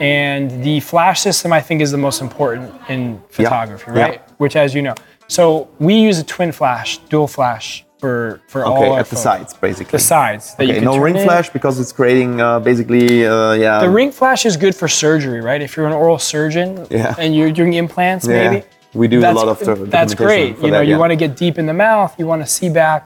And 0.00 0.62
the 0.64 0.80
flash 0.80 1.20
system, 1.20 1.52
I 1.52 1.60
think, 1.60 1.80
is 1.80 1.90
the 1.92 1.98
most 1.98 2.20
important 2.20 2.72
in 2.88 3.22
photography, 3.30 3.92
Yeah. 3.94 4.02
right? 4.02 4.20
Which, 4.38 4.56
as 4.56 4.74
you 4.74 4.82
know, 4.82 4.94
so 5.28 5.68
we 5.78 5.94
use 5.94 6.18
a 6.18 6.24
twin 6.24 6.52
flash, 6.52 6.98
dual 7.08 7.26
flash 7.28 7.84
for 7.98 8.40
for 8.48 8.64
all 8.64 8.78
Okay. 8.78 8.88
our 8.90 8.98
At 9.00 9.08
the 9.10 9.16
sides, 9.16 9.54
basically. 9.54 9.92
The 9.92 9.98
sides 9.98 10.54
that 10.56 10.66
you 10.66 10.74
Okay. 10.74 10.84
No 10.84 10.98
ring 10.98 11.16
in. 11.16 11.24
flash 11.24 11.48
because 11.50 11.80
it's 11.80 11.92
creating 11.92 12.40
uh, 12.40 12.60
basically, 12.60 13.26
uh, 13.26 13.52
yeah. 13.52 13.80
The 13.80 13.90
ring 13.90 14.12
flash 14.12 14.44
is 14.46 14.56
good 14.56 14.74
for 14.74 14.88
surgery, 14.88 15.40
right? 15.40 15.62
If 15.62 15.76
you're 15.76 15.86
an 15.86 15.92
oral 15.92 16.18
surgeon 16.18 16.86
Yeah. 16.90 17.14
and 17.18 17.34
you're 17.34 17.52
doing 17.52 17.72
implants, 17.74 18.26
Yeah. 18.26 18.50
maybe. 18.50 18.64
We 18.94 19.08
do 19.08 19.18
a 19.18 19.20
that's, 19.22 19.36
lot 19.36 19.48
of 19.48 19.58
the 19.58 19.74
That's 19.86 20.14
great. 20.14 20.56
You 20.58 20.70
know, 20.70 20.78
that, 20.78 20.86
you 20.86 20.92
yeah. 20.92 20.98
want 20.98 21.10
to 21.10 21.16
get 21.16 21.34
deep 21.36 21.58
in 21.58 21.66
the 21.66 21.74
mouth. 21.74 22.14
You 22.18 22.26
want 22.28 22.42
to 22.42 22.48
see 22.48 22.68
back 22.68 23.00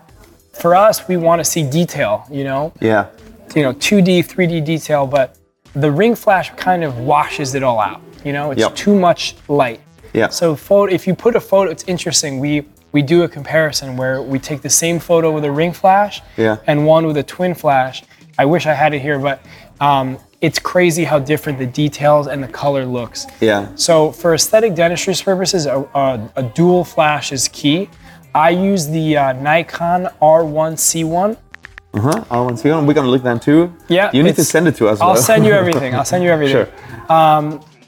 for 0.52 0.74
us, 0.74 1.09
we 1.09 1.16
want 1.16 1.38
to 1.40 1.44
see 1.44 1.62
detail, 1.62 2.26
you 2.31 2.44
know, 2.44 2.72
Yeah. 2.81 3.07
you 3.54 3.62
know, 3.62 3.72
2D, 3.72 4.22
3D 4.22 4.61
detail, 4.61 5.07
but 5.07 5.37
the 5.74 5.90
ring 5.90 6.14
flash 6.14 6.50
kind 6.57 6.83
of 6.85 6.98
washes 6.98 7.54
it 7.54 7.62
all 7.62 7.81
out. 7.81 8.00
You 8.24 8.33
know, 8.33 8.50
it's 8.50 8.61
Yep. 8.61 8.74
too 8.74 8.94
much 8.98 9.37
light. 9.48 9.81
Yeah. 10.12 10.29
So 10.29 10.57
photo, 10.57 10.92
if 10.92 11.07
you 11.07 11.14
put 11.14 11.37
a 11.37 11.40
photo, 11.40 11.71
it's 11.71 11.85
interesting. 11.87 12.38
We 12.40 12.64
we 12.92 13.03
do 13.03 13.23
a 13.23 13.29
comparison 13.29 13.97
where 13.97 14.23
we 14.23 14.38
take 14.38 14.62
the 14.62 14.71
same 14.71 14.99
photo 14.99 15.31
with 15.31 15.44
a 15.44 15.51
ring 15.51 15.73
flash 15.75 16.23
Yeah. 16.38 16.57
and 16.66 16.87
one 16.87 17.07
with 17.07 17.16
a 17.18 17.23
twin 17.23 17.55
flash. 17.55 18.03
I 18.38 18.44
wish 18.47 18.66
I 18.66 18.73
had 18.73 18.94
it 18.94 19.01
here, 19.03 19.18
but 19.18 19.40
um, 19.81 20.16
it's 20.40 20.59
crazy 20.59 21.05
how 21.05 21.18
different 21.18 21.59
the 21.59 21.66
details 21.66 22.29
and 22.29 22.42
the 22.42 22.49
color 22.49 22.87
looks. 22.87 23.27
Yeah. 23.40 23.68
So 23.75 24.11
for 24.12 24.33
aesthetic 24.35 24.75
dentistry 24.75 25.14
purposes, 25.23 25.66
a, 25.66 25.81
a, 25.94 26.31
a 26.37 26.42
dual 26.42 26.83
flash 26.85 27.31
is 27.31 27.49
key. 27.49 27.90
I 28.35 28.51
use 28.51 28.87
the 28.87 29.16
uh, 29.18 29.33
Nikon 29.35 30.09
R1C1. 30.23 31.37
Uh-huh. 31.94 32.25
I 32.31 32.40
want 32.40 32.57
to 32.57 32.62
see 32.62 32.71
one. 32.71 32.87
We're 32.87 32.94
gonna 32.94 33.09
look 33.09 33.23
then 33.23 33.40
too. 33.40 33.73
Yeah, 33.88 34.11
You 34.14 34.23
need 34.23 34.37
to 34.37 34.44
send 34.44 34.66
it 34.68 34.77
to 34.77 34.88
us. 34.88 35.01
I'll 35.01 35.14
though. 35.14 35.21
send 35.21 35.44
you 35.44 35.53
everything. 35.62 35.94
I'll 35.94 36.05
send 36.05 36.23
you 36.25 36.31
everything. 36.31 36.66
Sure. 36.66 36.68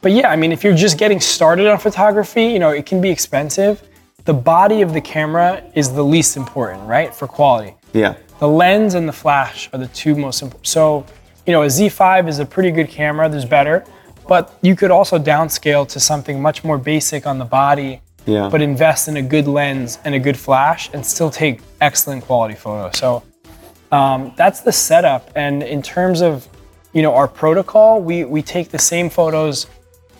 But 0.02 0.12
yeah, 0.12 0.28
I 0.30 0.36
mean, 0.36 0.52
if 0.52 0.64
you're 0.64 0.74
just 0.74 0.98
getting 0.98 1.20
started 1.20 1.66
on 1.66 1.78
photography, 1.78 2.44
you 2.44 2.58
know, 2.58 2.70
it 2.70 2.86
can 2.86 3.00
be 3.00 3.10
expensive. 3.10 3.82
The 4.24 4.32
body 4.34 4.82
of 4.82 4.94
the 4.94 5.00
camera 5.00 5.62
is 5.74 5.92
the 5.92 6.02
least 6.04 6.36
important, 6.36 6.86
right, 6.88 7.14
for 7.14 7.26
quality. 7.26 7.74
Yeah. 7.92 8.14
The 8.38 8.48
lens 8.48 8.94
and 8.94 9.06
the 9.08 9.12
flash 9.12 9.68
are 9.72 9.78
the 9.78 9.88
two 9.88 10.14
most 10.14 10.40
important. 10.42 10.66
So, 10.66 11.04
you 11.46 11.52
know, 11.52 11.62
a 11.62 11.66
Z5 11.66 12.28
is 12.28 12.38
a 12.38 12.46
pretty 12.46 12.70
good 12.70 12.88
camera. 12.88 13.28
There's 13.28 13.44
better, 13.44 13.84
but 14.26 14.54
you 14.62 14.74
could 14.76 14.90
also 14.90 15.18
downscale 15.18 15.86
to 15.88 16.00
something 16.00 16.40
much 16.40 16.64
more 16.64 16.78
basic 16.78 17.26
on 17.26 17.38
the 17.38 17.44
body, 17.44 18.00
Yeah. 18.24 18.48
but 18.50 18.62
invest 18.62 19.08
in 19.08 19.16
a 19.18 19.22
good 19.22 19.46
lens 19.46 19.98
and 20.04 20.14
a 20.14 20.18
good 20.18 20.38
flash 20.38 20.88
and 20.94 21.04
still 21.04 21.30
take 21.30 21.60
excellent 21.80 22.24
quality 22.24 22.54
photos. 22.54 22.96
So 22.98 23.22
um, 23.92 24.32
that's 24.36 24.60
the 24.60 24.72
setup. 24.72 25.30
And 25.34 25.62
in 25.62 25.82
terms 25.82 26.22
of, 26.22 26.48
you 26.92 27.02
know, 27.02 27.14
our 27.14 27.28
protocol, 27.28 28.00
we 28.00 28.24
we 28.24 28.42
take 28.42 28.70
the 28.70 28.78
same 28.78 29.10
photos 29.10 29.66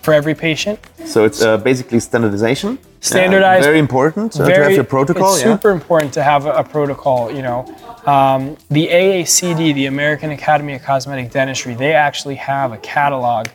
for 0.03 0.15
every 0.15 0.35
patient. 0.35 0.79
So 1.05 1.25
it's 1.25 1.43
uh, 1.43 1.57
basically 1.59 2.01
standardization. 2.01 2.79
Standardized- 3.01 3.65
Yeah, 3.65 3.71
very 3.71 3.79
important 3.79 4.39
uh, 4.39 4.47
to 4.47 4.55
have 4.63 4.73
your 4.73 4.85
protocol. 4.85 5.35
It's 5.35 5.43
yeah. 5.43 5.55
super 5.55 5.71
important 5.71 6.13
to 6.15 6.23
have 6.23 6.47
a, 6.47 6.53
a 6.53 6.65
protocol. 6.65 7.31
You 7.33 7.43
know, 7.43 7.59
um, 8.07 8.57
the 8.71 8.89
AACD, 8.89 9.75
the 9.75 9.87
American 9.87 10.31
Academy 10.31 10.75
of 10.75 10.83
Cosmetic 10.83 11.31
Dentistry, 11.31 11.75
they 11.75 11.93
actually 11.93 12.37
have 12.37 12.73
a 12.73 12.79
catalog 12.79 13.49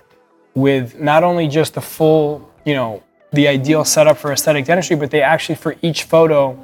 with 0.54 1.00
not 1.00 1.24
only 1.24 1.48
just 1.48 1.74
the 1.74 1.82
full, 1.82 2.50
you 2.66 2.74
know, 2.74 3.04
the 3.34 3.48
ideal 3.48 3.84
setup 3.84 4.18
for 4.18 4.32
aesthetic 4.32 4.66
dentistry, 4.66 4.96
but 4.96 5.12
they 5.12 5.22
actually 5.22 5.56
for 5.56 5.76
each 5.82 6.04
photo, 6.04 6.58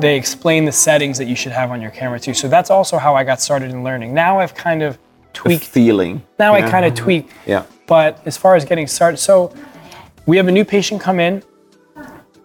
they 0.00 0.16
explain 0.16 0.64
the 0.64 0.72
settings 0.72 1.18
that 1.18 1.26
you 1.26 1.36
should 1.36 1.52
have 1.52 1.70
on 1.70 1.80
your 1.80 1.90
camera 1.90 2.18
too. 2.18 2.34
So 2.34 2.48
that's 2.48 2.70
also 2.70 2.98
how 2.98 3.14
I 3.14 3.24
got 3.24 3.40
started 3.40 3.70
in 3.70 3.84
learning. 3.84 4.12
Now 4.12 4.40
I've 4.40 4.54
kind 4.54 4.82
of 4.82 4.98
tweaked. 5.32 5.64
feeling. 5.64 6.22
Now 6.38 6.54
I 6.54 6.62
kind 6.62 6.84
of 6.84 6.94
tweak. 6.94 7.30
Yeah. 7.46 7.64
But 7.90 8.20
as 8.24 8.36
far 8.36 8.54
as 8.54 8.64
getting 8.64 8.86
started, 8.86 9.16
so 9.16 9.52
we 10.24 10.36
have 10.36 10.46
a 10.46 10.52
new 10.52 10.64
patient 10.64 11.00
come 11.00 11.18
in. 11.18 11.42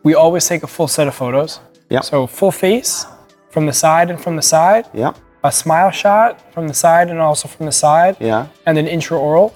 We 0.01 0.15
always 0.15 0.47
take 0.47 0.63
a 0.63 0.67
full 0.75 0.87
set 0.87 1.07
of 1.07 1.13
photos. 1.13 1.59
Yeah. 1.89 2.01
So 2.01 2.25
full 2.25 2.51
face 2.51 3.05
from 3.51 3.67
the 3.67 3.73
side 3.83 4.09
and 4.09 4.19
from 4.19 4.35
the 4.35 4.41
side, 4.41 4.85
Yeah. 4.91 5.13
a 5.43 5.51
smile 5.51 5.91
shot 5.91 6.31
from 6.51 6.67
the 6.67 6.73
side 6.73 7.09
and 7.11 7.19
also 7.19 7.47
from 7.47 7.67
the 7.67 7.71
side, 7.71 8.17
Yeah. 8.19 8.47
and 8.65 8.75
then 8.75 8.87
intraoral, 8.87 9.51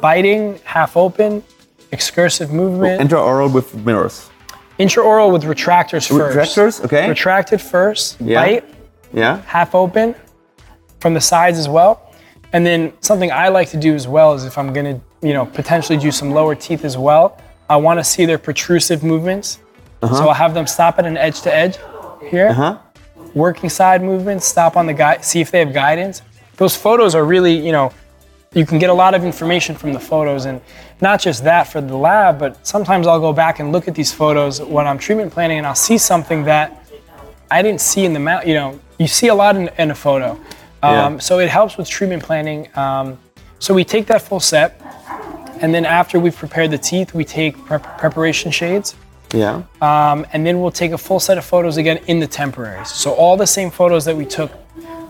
biting, 0.00 0.60
half 0.62 0.96
open, 0.96 1.42
excursive 1.90 2.52
movement, 2.52 3.00
oh, 3.00 3.04
Intraoral 3.04 3.52
with 3.52 3.74
mirrors. 3.74 4.30
intraoral 4.78 5.32
with 5.32 5.42
retractors 5.42 6.06
first. 6.08 6.36
Retractors, 6.56 6.84
okay. 6.84 7.08
Retracted 7.08 7.60
first, 7.60 8.16
Yeah. 8.20 8.40
bite, 8.40 8.64
Yeah. 9.12 9.38
half 9.46 9.74
open 9.74 10.14
from 11.00 11.14
the 11.14 11.20
sides 11.20 11.58
as 11.58 11.68
well. 11.68 12.00
And 12.52 12.64
then 12.64 12.92
something 13.00 13.32
I 13.32 13.48
like 13.48 13.70
to 13.70 13.76
do 13.76 13.92
as 13.96 14.06
well 14.06 14.34
is 14.34 14.44
if 14.44 14.56
I'm 14.56 14.72
gonna, 14.72 15.00
you 15.22 15.32
know, 15.32 15.46
potentially 15.46 15.98
do 15.98 16.10
some 16.10 16.30
lower 16.30 16.54
teeth 16.54 16.84
as 16.84 16.96
well, 16.98 17.38
I 17.70 17.76
want 17.76 18.00
to 18.00 18.04
see 18.04 18.26
their 18.26 18.38
protrusive 18.38 19.02
movements. 19.02 19.60
So 20.02 20.28
I'll 20.28 20.34
have 20.34 20.52
them 20.52 20.66
stop 20.66 20.98
at 20.98 21.06
an 21.06 21.16
edge 21.16 21.42
to 21.42 21.54
edge 21.54 21.76
here. 22.28 22.48
Uh-huh. 22.48 22.78
Working 23.34 23.70
side 23.70 24.02
movements, 24.02 24.44
stop 24.44 24.76
on 24.76 24.86
the 24.86 24.92
guy, 24.92 25.18
see 25.18 25.40
if 25.40 25.52
they 25.52 25.60
have 25.60 25.72
guidance. 25.72 26.22
Those 26.56 26.76
photos 26.76 27.14
are 27.14 27.24
really, 27.24 27.54
you 27.54 27.70
know, 27.70 27.92
you 28.52 28.66
can 28.66 28.80
get 28.80 28.90
a 28.90 28.92
lot 28.92 29.14
of 29.14 29.24
information 29.24 29.76
from 29.76 29.92
the 29.92 30.00
photos 30.00 30.44
and 30.44 30.60
not 31.00 31.20
just 31.20 31.44
that 31.44 31.68
for 31.68 31.80
the 31.80 31.96
lab, 31.96 32.38
but 32.40 32.66
sometimes 32.66 33.06
I'll 33.06 33.20
go 33.20 33.32
back 33.32 33.60
and 33.60 33.70
look 33.70 33.86
at 33.86 33.94
these 33.94 34.12
photos 34.12 34.60
when 34.60 34.88
I'm 34.88 34.98
treatment 34.98 35.32
planning 35.32 35.58
and 35.58 35.66
I'll 35.68 35.74
see 35.76 35.98
something 35.98 36.42
that 36.44 36.84
I 37.48 37.62
didn't 37.62 37.80
see 37.80 38.04
in 38.04 38.12
the 38.12 38.20
mouth. 38.20 38.44
You 38.44 38.54
know, 38.54 38.80
you 38.98 39.06
see 39.06 39.28
a 39.28 39.34
lot 39.34 39.54
in, 39.54 39.70
in 39.78 39.92
a 39.92 39.94
photo. 39.94 40.32
Um, 40.32 41.14
Yeah. 41.14 41.18
So 41.18 41.38
it 41.38 41.48
helps 41.48 41.78
with 41.78 41.88
treatment 41.88 42.24
planning. 42.24 42.68
Um, 42.76 43.18
so 43.60 43.72
we 43.72 43.84
take 43.84 44.06
that 44.08 44.20
full 44.20 44.40
set, 44.40 44.81
and 45.62 45.72
then 45.74 45.84
after 45.86 46.18
we've 46.20 46.36
prepared 46.36 46.70
the 46.70 46.78
teeth, 46.78 47.14
we 47.14 47.24
take 47.24 47.56
prep- 47.64 47.98
preparation 47.98 48.50
shades, 48.50 48.94
Yeah. 49.32 49.62
um, 49.80 50.26
and 50.32 50.44
then 50.46 50.60
we'll 50.60 50.70
take 50.82 50.92
a 50.92 50.98
full 50.98 51.20
set 51.20 51.38
of 51.38 51.44
photos 51.44 51.76
again 51.78 51.98
in 52.06 52.20
the 52.20 52.26
temporaries. 52.26 52.88
So 52.90 53.12
all 53.12 53.36
the 53.36 53.46
same 53.46 53.70
photos 53.70 54.04
that 54.04 54.16
we 54.16 54.26
took 54.26 54.50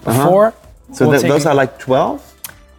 before. 0.04 0.48
Uh-huh. 0.48 0.92
So 0.94 1.08
we'll 1.08 1.20
th- 1.20 1.32
those 1.32 1.46
a- 1.46 1.50
are 1.50 1.54
like 1.54 1.78
12? 1.78 2.28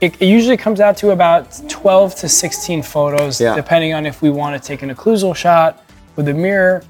it, 0.01 0.13
it 0.21 0.27
usually 0.27 0.57
comes 0.57 0.79
out 0.81 0.97
to 0.97 1.11
about 1.11 1.43
12 1.69 2.15
to 2.15 2.27
16 2.29 2.83
photos, 2.83 3.39
Yeah. 3.41 3.55
depending 3.55 3.93
on 3.93 4.05
if 4.05 4.21
we 4.21 4.29
want 4.29 4.51
to 4.61 4.67
take 4.67 4.81
an 4.83 4.89
occlusal 4.93 5.33
shot 5.35 5.81
with 6.17 6.27
a 6.27 6.33
mirror, 6.33 6.83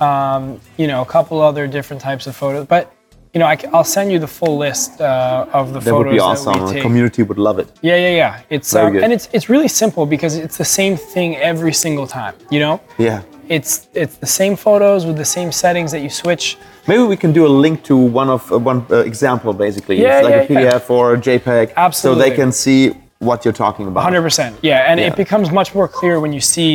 um, 0.00 0.60
you 0.76 0.86
know, 0.86 1.02
a 1.02 1.04
couple 1.04 1.40
other 1.40 1.66
different 1.66 2.00
types 2.02 2.26
of 2.26 2.34
photos. 2.36 2.66
But, 2.66 2.90
you 3.34 3.38
know, 3.38 3.46
I, 3.46 3.56
will 3.72 3.84
send 3.84 4.12
you 4.12 4.18
the 4.18 4.26
full 4.26 4.58
list 4.58 5.00
uh, 5.00 5.46
of 5.52 5.72
the 5.72 5.80
That 5.80 5.90
photos 5.90 6.04
would 6.06 6.12
be 6.12 6.20
awesome. 6.20 6.52
that 6.52 6.60
we 6.62 6.66
The 6.68 6.72
take. 6.74 6.82
community 6.82 7.22
would 7.22 7.38
love 7.38 7.58
it. 7.58 7.68
Yeah, 7.80 7.96
yeah, 7.96 8.14
yeah. 8.22 8.40
It's 8.50 8.74
um, 8.74 8.96
and 8.96 9.12
it's 9.12 9.28
it's 9.32 9.48
really 9.48 9.68
simple 9.68 10.04
because 10.06 10.36
it's 10.36 10.58
the 10.58 10.64
same 10.80 10.96
thing 10.96 11.36
every 11.36 11.72
single 11.72 12.06
time. 12.06 12.34
You 12.50 12.60
know, 12.60 12.80
Yeah. 12.98 13.22
it's 13.48 13.88
it's 13.94 14.16
the 14.16 14.26
same 14.26 14.54
photos 14.56 15.06
with 15.06 15.16
the 15.16 15.24
same 15.24 15.50
settings 15.50 15.90
that 15.92 16.00
you 16.00 16.10
switch. 16.10 16.58
Maybe 16.86 17.02
we 17.04 17.16
can 17.16 17.32
do 17.32 17.46
a 17.46 17.52
link 17.64 17.82
to 17.84 17.96
one 17.96 18.28
of 18.28 18.42
uh, 18.52 18.58
one 18.58 18.84
uh, 18.90 18.96
example, 19.10 19.52
basically. 19.54 19.96
Yeah, 20.02 20.18
it's 20.18 20.24
like 20.28 20.50
a 20.50 20.52
yeah, 20.52 20.60
yeah. 20.60 20.70
PDF 20.78 20.90
or 20.90 21.14
a 21.14 21.18
JPEG, 21.26 21.94
so 21.94 22.14
they 22.14 22.30
can 22.40 22.52
see 22.52 22.92
what 23.18 23.44
you're 23.44 23.58
talking 23.66 23.86
about. 23.88 24.02
Hundred 24.02 24.22
percent. 24.22 24.52
Yeah, 24.62 24.90
and 24.90 25.00
Yeah. 25.00 25.06
it 25.08 25.16
becomes 25.16 25.50
much 25.50 25.74
more 25.74 25.88
clear 25.88 26.20
when 26.20 26.32
you 26.34 26.40
see 26.40 26.70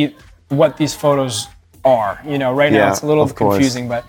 what 0.48 0.76
these 0.76 0.94
photos 1.02 1.46
are. 1.84 2.18
You 2.32 2.38
know, 2.38 2.50
right 2.52 2.72
now 2.72 2.78
Yeah, 2.78 2.90
it's 2.92 3.02
a 3.02 3.06
little 3.06 3.22
of 3.22 3.34
course. 3.34 3.54
confusing, 3.56 3.86
but 3.88 4.02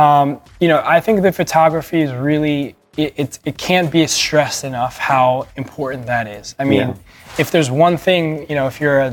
um, 0.00 0.40
you 0.60 0.68
know, 0.68 0.82
I 0.84 1.00
think 1.00 1.22
the 1.22 1.32
photography 1.32 2.00
is 2.00 2.12
really 2.12 2.76
it, 2.96 3.14
it, 3.16 3.38
it 3.44 3.58
can't 3.58 3.90
be 3.90 4.06
stressed 4.06 4.64
enough 4.64 4.98
how 4.98 5.46
important 5.56 6.06
that 6.06 6.26
is. 6.26 6.54
I 6.58 6.64
mean, 6.64 6.80
Yeah. 6.80 6.94
if 7.38 7.50
there's 7.50 7.70
one 7.70 7.96
thing, 7.96 8.24
you 8.48 8.54
know, 8.58 8.66
if 8.66 8.80
you're 8.80 9.00
a 9.00 9.12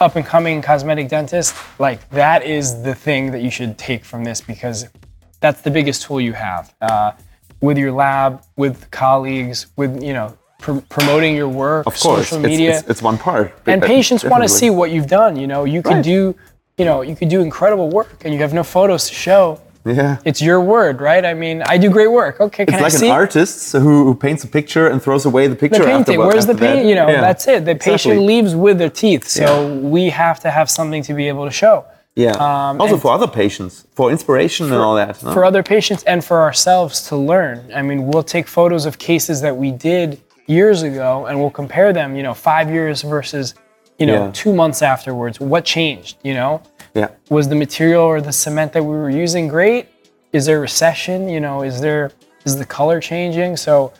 up 0.00 0.16
and 0.16 0.26
coming 0.26 0.60
cosmetic 0.60 1.08
dentist, 1.08 1.54
like 1.78 2.00
that 2.10 2.40
is 2.44 2.82
the 2.82 2.94
thing 2.94 3.30
that 3.32 3.42
you 3.42 3.50
should 3.50 3.78
take 3.78 4.04
from 4.04 4.24
this 4.24 4.40
because 4.40 4.86
that's 5.40 5.60
the 5.62 5.70
biggest 5.70 6.02
tool 6.02 6.20
you 6.20 6.32
have 6.32 6.74
uh, 6.80 7.12
with 7.60 7.78
your 7.78 7.92
lab, 7.92 8.42
with 8.56 8.90
colleagues, 8.90 9.58
with 9.76 10.02
you 10.02 10.12
know. 10.12 10.36
Pr- 10.60 10.80
promoting 10.88 11.36
your 11.36 11.48
work, 11.48 11.86
Of 11.86 11.94
course, 12.00 12.28
social 12.28 12.38
it's, 12.38 12.46
media, 12.46 12.78
it's, 12.78 12.88
it's 12.88 13.02
one 13.02 13.18
part. 13.18 13.52
and 13.66 13.82
patients 13.82 14.24
want 14.24 14.42
to 14.42 14.48
see 14.48 14.70
what 14.70 14.90
you've 14.90 15.08
done. 15.20 15.36
You 15.36 15.46
know, 15.46 15.64
you 15.64 15.82
Right. 15.82 16.02
do, 16.02 16.34
you 16.78 16.84
know, 16.86 17.02
you 17.02 17.14
could 17.14 17.28
do 17.28 17.42
incredible 17.42 17.90
work, 17.90 18.24
and 18.24 18.32
you 18.32 18.40
have 18.40 18.54
no 18.54 18.62
photos 18.64 19.02
to 19.08 19.14
show. 19.14 19.60
Yeah. 19.84 20.16
It's 20.24 20.40
your 20.40 20.60
word, 20.60 21.00
right? 21.00 21.24
I 21.24 21.34
mean, 21.34 21.62
I 21.66 21.76
do 21.76 21.90
great 21.90 22.10
work. 22.10 22.40
Okay, 22.40 22.64
can 22.64 22.74
It's 22.74 22.82
like 22.82 22.92
I 22.94 22.96
see 22.96 23.06
an 23.08 23.12
artist 23.12 23.72
who, 23.72 24.04
who 24.04 24.14
paints 24.14 24.42
a 24.42 24.48
picture 24.48 24.88
and 24.88 25.02
throws 25.02 25.26
away 25.26 25.46
the 25.46 25.56
picture. 25.56 25.80
the 25.80 25.84
painting? 25.84 26.18
Where's 26.18 26.46
the 26.46 26.52
after 26.54 26.64
paint? 26.66 26.86
You 26.86 26.94
know, 26.94 27.08
Yeah. 27.08 27.20
that's 27.20 27.46
it. 27.46 27.64
The 27.66 27.74
patient 27.74 28.22
leaves 28.22 28.54
with 28.56 28.78
their 28.78 28.88
teeth, 28.88 29.28
so 29.28 29.42
Yeah. 29.44 29.74
we 29.94 30.08
have 30.10 30.40
to 30.40 30.50
have 30.50 30.70
something 30.70 31.02
to 31.02 31.12
be 31.12 31.28
able 31.28 31.44
to 31.44 31.50
show 31.50 31.84
Yeah. 32.16 32.30
Um, 32.46 32.80
also 32.80 32.96
for 32.96 33.12
other 33.12 33.26
patients, 33.26 33.84
for 33.94 34.10
inspiration 34.10 34.66
and 34.72 34.76
all 34.80 34.94
that. 34.94 35.22
no? 35.22 35.32
for 35.34 35.44
other 35.44 35.62
patients 35.62 36.02
and 36.04 36.24
for 36.24 36.40
ourselves 36.40 37.02
to 37.08 37.16
learn. 37.16 37.60
I 37.74 37.82
mean, 37.82 38.06
we'll 38.06 38.22
take 38.36 38.46
photos 38.48 38.86
of 38.86 38.98
cases 38.98 39.42
that 39.42 39.54
we 39.56 39.70
did 39.70 40.18
years 40.46 40.82
ago, 40.82 41.26
and 41.26 41.38
we'll 41.40 41.50
compare 41.62 41.92
them. 41.92 42.16
You 42.16 42.22
know, 42.22 42.32
five 42.34 42.70
years 42.70 43.02
versus, 43.02 43.54
you 43.98 44.06
know, 44.06 44.24
Yeah. 44.26 44.30
two 44.32 44.52
months 44.54 44.80
afterwards. 44.82 45.40
What 45.40 45.64
changed? 45.64 46.16
You 46.22 46.34
know. 46.34 46.60
Yeah. 46.94 47.08
was 47.28 47.48
the 47.48 47.54
material 47.54 48.02
or 48.02 48.20
the 48.20 48.32
cement 48.32 48.72
that 48.72 48.82
we 48.82 48.94
were 48.94 49.10
using 49.10 49.48
great? 49.48 49.88
Is 50.32 50.46
there 50.46 50.60
recession? 50.60 51.28
You 51.28 51.40
know, 51.40 51.62
is 51.62 51.80
there 51.80 52.12
is 52.44 52.56
the 52.56 52.64
color 52.64 53.00
changing? 53.00 53.56
So 53.56 53.92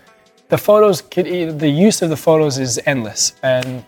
the 0.48 0.59
photos 0.59 1.02
could 1.02 1.26
the 1.59 1.68
use 1.68 2.02
of 2.02 2.11
the 2.11 2.16
photos 2.16 2.59
is 2.59 2.80
endless, 2.87 3.35
and 3.42 3.85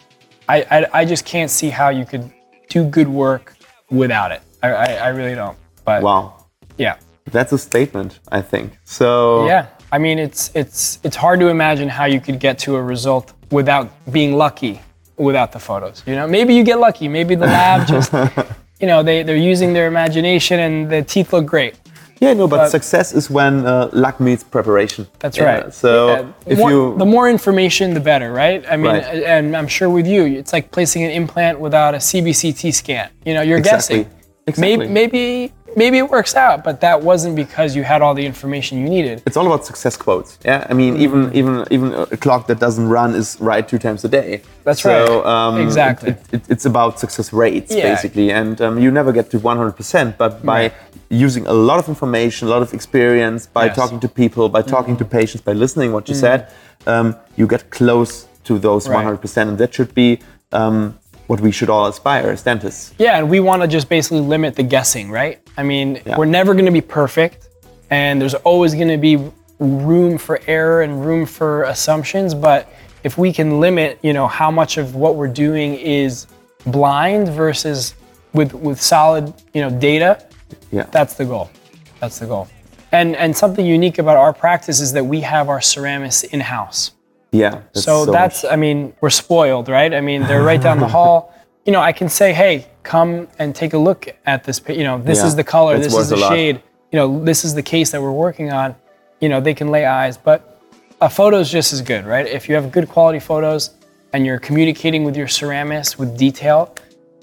I 0.49 0.57
I, 0.71 0.87
I 1.01 1.05
just 1.05 1.25
can't 1.25 1.51
see 1.51 1.71
how 1.71 1.89
you 1.89 2.05
could 2.05 2.31
do 2.69 2.85
good 2.85 3.09
work 3.09 3.55
without 3.91 4.33
it. 4.33 4.43
I 4.63 4.69
I, 4.73 4.87
I 4.95 5.09
really 5.09 5.35
don't. 5.35 5.59
But 5.85 6.03
Wow. 6.03 6.47
yeah, 6.79 6.97
That's 7.31 7.53
a 7.53 7.59
statement, 7.59 8.19
I 8.31 8.43
think. 8.43 8.79
So 8.85 9.47
yeah. 9.47 9.67
I 9.93 9.99
mean, 9.99 10.19
it's 10.19 10.51
it's 10.55 10.99
it's 11.05 11.17
hard 11.17 11.41
to 11.41 11.49
imagine 11.49 11.89
how 11.89 12.07
you 12.07 12.21
could 12.21 12.41
get 12.41 12.59
to 12.61 12.77
a 12.77 12.83
result 12.83 13.33
without 13.51 13.89
being 14.13 14.37
lucky 14.37 14.81
without 15.17 15.53
the 15.53 15.59
photos. 15.59 16.03
You 16.07 16.15
know, 16.15 16.27
maybe 16.27 16.55
you 16.55 16.63
get 16.63 16.79
lucky. 16.79 17.09
Maybe 17.09 17.35
the 17.35 17.47
lab 17.47 17.87
just, 17.87 18.13
you 18.81 18.87
know, 18.87 19.03
they 19.03 19.23
they're 19.23 19.37
using 19.37 19.73
their 19.73 19.87
imagination 19.87 20.61
and 20.61 20.91
the 20.91 21.03
teeth 21.03 21.33
look 21.33 21.47
great. 21.47 21.75
Yeah, 22.19 22.33
no, 22.33 22.49
but, 22.49 22.57
But- 22.57 22.71
success 22.71 23.13
is 23.13 23.29
when 23.31 23.67
uh, 23.67 23.91
luck 23.93 24.21
meets 24.21 24.43
preparation. 24.43 25.07
That's 25.19 25.37
Yeah, 25.37 25.45
right. 25.45 25.75
So 25.75 25.93
Yeah, 26.09 26.27
if 26.47 26.59
more, 26.59 26.71
you 26.71 26.95
the 26.97 27.05
more 27.05 27.29
information, 27.29 27.93
the 27.93 28.01
better, 28.01 28.33
right? 28.33 28.65
I 28.71 28.77
mean, 28.77 28.87
Right. 28.87 29.05
and 29.23 29.55
I'm 29.55 29.69
sure 29.69 29.91
with 29.91 30.07
you, 30.07 30.25
it's 30.25 30.51
like 30.53 30.71
placing 30.71 31.03
an 31.05 31.11
implant 31.11 31.61
without 31.61 31.95
a 31.95 31.99
CBCT 32.01 32.73
scan. 32.73 33.11
You 33.27 33.35
know, 33.35 33.43
you're 33.43 33.59
Exactly. 33.59 34.05
guessing. 34.05 34.11
Exactly. 34.49 34.77
Maybe, 34.87 34.93
maybe, 34.93 35.53
maybe 35.77 35.99
it 35.99 36.09
works 36.09 36.37
out, 36.37 36.63
but 36.63 36.81
that 36.81 37.03
wasn't 37.03 37.35
because 37.35 37.75
you 37.75 37.83
had 37.83 38.01
all 38.01 38.15
the 38.15 38.25
information 38.25 38.79
you 38.79 38.89
needed. 38.89 39.21
it's 39.27 39.37
all 39.37 39.47
about 39.47 39.67
success 39.67 39.97
quotes. 39.97 40.39
Yeah, 40.45 40.65
I 40.71 40.73
mean, 40.81 40.97
even 41.05 41.21
even 41.35 41.53
even 41.71 41.89
a 41.95 42.17
clock 42.25 42.47
that 42.47 42.59
doesn't 42.61 42.89
run 42.89 43.11
is 43.21 43.37
right 43.41 43.65
two 43.69 43.79
times 43.87 44.05
a 44.05 44.09
day. 44.09 44.43
That's 44.63 44.83
so, 44.83 44.91
right. 44.91 45.27
Um, 45.35 45.61
Exactly. 45.61 46.11
It, 46.11 46.19
it, 46.37 46.43
it's 46.55 46.65
about 46.73 47.01
success 47.05 47.33
rates 47.33 47.75
Yeah. 47.75 47.91
basically, 47.93 48.31
and 48.31 48.55
um, 48.61 48.75
you 48.79 48.91
never 48.93 49.11
get 49.19 49.27
to 49.33 49.39
100%. 49.41 50.17
But 50.17 50.33
by 50.53 50.61
using 51.11 51.45
a 51.49 51.53
lot 51.53 51.79
of 51.83 51.89
information, 51.89 52.47
a 52.47 52.51
lot 52.57 52.63
of 52.63 52.73
experience, 52.73 53.43
by 53.47 53.65
Yes. 53.65 53.73
Mm-hmm. 53.73 53.81
talking 53.81 54.01
to 54.01 54.09
people, 54.23 54.49
by 54.49 54.63
talking 54.63 54.97
to 55.03 55.05
patients, 55.05 55.43
by 55.51 55.55
listening 55.65 55.89
what 55.97 56.09
you 56.09 56.15
said, 56.15 56.41
um, 56.87 57.17
you 57.37 57.47
get 57.49 57.63
close 57.71 58.13
to 58.45 58.53
those 58.67 58.83
Right. 58.89 59.05
100%, 59.05 59.49
and 59.49 59.59
that 59.59 59.75
should 59.75 59.93
be. 60.03 60.09
What 61.27 61.41
we 61.41 61.51
should 61.51 61.69
all 61.69 61.87
aspire 61.87 62.31
as 62.31 62.43
dentists. 62.43 62.95
Yeah, 62.99 63.19
and 63.19 63.29
we 63.29 63.41
want 63.41 63.63
to 63.63 63.69
just 63.69 63.89
basically 63.89 64.21
limit 64.21 64.55
the 64.55 64.63
guessing, 64.63 65.11
right? 65.11 65.41
I 65.57 65.63
mean, 65.63 66.01
Yeah. 66.07 66.17
we're 66.17 66.25
never 66.27 66.53
going 66.55 66.67
to 66.67 66.71
be 66.73 66.81
perfect, 66.81 67.49
and 67.91 68.21
there's 68.21 68.35
always 68.35 68.75
going 68.75 68.89
to 68.89 68.97
be 68.99 69.19
room 69.59 70.19
for 70.19 70.41
error 70.47 70.83
and 70.83 71.05
room 71.05 71.27
for 71.27 71.65
assumptions. 71.65 72.35
But 72.35 72.69
if 73.03 73.17
we 73.19 73.33
can 73.33 73.59
limit, 73.61 73.99
you 74.03 74.13
know, 74.13 74.27
how 74.27 74.51
much 74.51 74.77
of 74.79 74.95
what 74.95 75.17
we're 75.17 75.29
doing 75.47 75.75
is 75.75 76.27
blind 76.67 77.29
versus 77.29 77.95
with 78.33 78.53
with 78.55 78.81
solid, 78.81 79.33
you 79.55 79.63
know, 79.63 79.71
data, 79.71 80.23
Yeah. 80.71 80.85
that's 80.93 81.15
the 81.15 81.25
goal. 81.25 81.51
That's 82.01 82.19
the 82.19 82.27
goal. 82.27 82.49
And 82.93 83.17
and 83.17 83.37
something 83.37 83.65
unique 83.67 83.99
about 83.99 84.17
our 84.17 84.33
practice 84.33 84.81
is 84.81 84.93
that 84.93 85.05
we 85.07 85.21
have 85.23 85.49
our 85.49 85.61
ceramics 85.61 86.23
in 86.23 86.41
house. 86.41 86.93
Yeah. 87.37 87.63
that's 87.73 87.85
So, 87.85 88.07
that's, 88.07 88.45
I 88.45 88.57
mean, 88.57 88.95
we're 89.01 89.11
spoiled, 89.11 89.69
right? 89.69 89.93
I 89.93 90.01
mean, 90.01 90.23
they're 90.23 90.43
right 90.43 90.61
down 90.61 90.81
the 90.81 90.89
hall. 90.99 91.33
You 91.65 91.73
know, 91.73 91.81
I 91.81 91.93
can 91.93 92.09
say, 92.09 92.33
hey, 92.33 92.67
come 92.83 93.29
and 93.39 93.55
take 93.55 93.73
a 93.73 93.79
look 93.79 94.09
at 94.25 94.45
this. 94.45 94.61
You 94.69 94.85
know, 94.85 94.99
this 94.99 95.19
Yeah, 95.19 95.27
is 95.27 95.37
the 95.37 95.45
color, 95.45 95.79
this 95.79 95.95
is 95.95 96.09
the 96.09 96.17
shade. 96.29 96.63
You 96.93 96.97
know, 97.01 97.25
this 97.25 97.45
is 97.45 97.55
the 97.55 97.63
case 97.63 97.91
that 97.91 98.01
we're 98.01 98.13
working 98.13 98.53
on. 98.53 98.75
You 99.21 99.29
know, 99.29 99.41
they 99.41 99.55
can 99.55 99.69
lay 99.71 99.85
eyes, 99.87 100.17
but 100.17 100.61
a 101.01 101.11
photo 101.11 101.39
is 101.41 101.51
just 101.51 101.73
as 101.73 101.83
good, 101.83 102.05
right? 102.07 102.27
If 102.27 102.49
you 102.49 102.55
have 102.55 102.71
good 102.71 102.89
quality 102.89 103.19
photos 103.19 103.71
and 104.13 104.25
you're 104.25 104.39
communicating 104.39 105.05
with 105.05 105.17
your 105.17 105.27
ceramist 105.27 105.99
with 105.99 106.17
detail, 106.17 106.75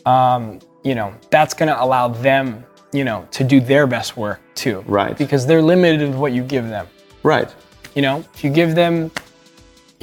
um, 0.05 0.59
you 0.83 0.95
know, 0.95 1.13
that's 1.29 1.53
going 1.53 1.69
to 1.69 1.81
allow 1.81 2.09
them, 2.09 2.65
you 2.91 3.03
know, 3.05 3.25
to 3.31 3.43
do 3.43 3.61
their 3.61 3.87
best 3.87 4.17
work 4.17 4.41
too. 4.53 4.83
Right. 4.85 5.17
Because 5.17 5.45
they're 5.47 5.61
limited 5.61 6.01
with 6.09 6.17
what 6.17 6.33
you 6.33 6.43
give 6.43 6.67
them. 6.67 6.87
right. 7.23 7.53
You 7.95 8.01
know, 8.01 8.25
if 8.33 8.43
you 8.43 8.49
give 8.49 8.73
them, 8.73 9.11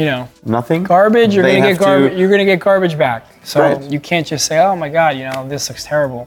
you 0.01 0.07
know, 0.11 0.23
Nothing. 0.59 0.83
garbage, 0.95 1.35
you're 1.35 1.45
They 1.45 1.57
gonna 1.59 1.73
get 1.73 1.79
garbage. 1.87 2.13
to- 2.13 2.19
You're 2.19 2.31
gonna 2.35 2.51
get 2.53 2.61
garbage 2.69 2.97
back. 3.07 3.21
So 3.53 3.61
Right. 3.61 3.83
you 3.95 4.01
can't 4.09 4.27
just 4.33 4.45
say, 4.51 4.57
"Oh 4.69 4.75
my 4.85 4.89
God, 4.99 5.11
you 5.19 5.25
know 5.31 5.41
this 5.53 5.69
looks 5.69 5.85
terrible." 5.93 6.23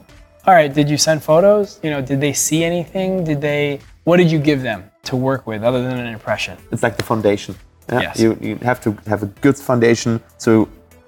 All 0.46 0.54
right, 0.58 0.70
did 0.78 0.86
you 0.92 0.98
send 1.06 1.18
photos? 1.30 1.66
You 1.84 1.90
know, 1.92 2.00
did 2.10 2.18
they 2.24 2.32
see 2.46 2.60
anything? 2.72 3.08
Did 3.30 3.40
they? 3.48 3.64
What 4.08 4.16
did 4.22 4.30
you 4.34 4.38
give 4.50 4.60
them 4.70 4.80
to 5.08 5.14
work 5.28 5.42
with 5.50 5.60
other 5.68 5.80
than 5.86 5.96
an 6.04 6.10
impression? 6.18 6.54
it's 6.72 6.82
like 6.86 6.96
the 7.00 7.06
foundation. 7.12 7.52
Yeah? 7.92 8.00
Yes. 8.06 8.14
You, 8.22 8.28
you 8.48 8.54
have 8.70 8.80
to 8.86 8.90
have 9.12 9.22
a 9.28 9.30
good 9.44 9.56
foundation 9.70 10.10
so 10.44 10.50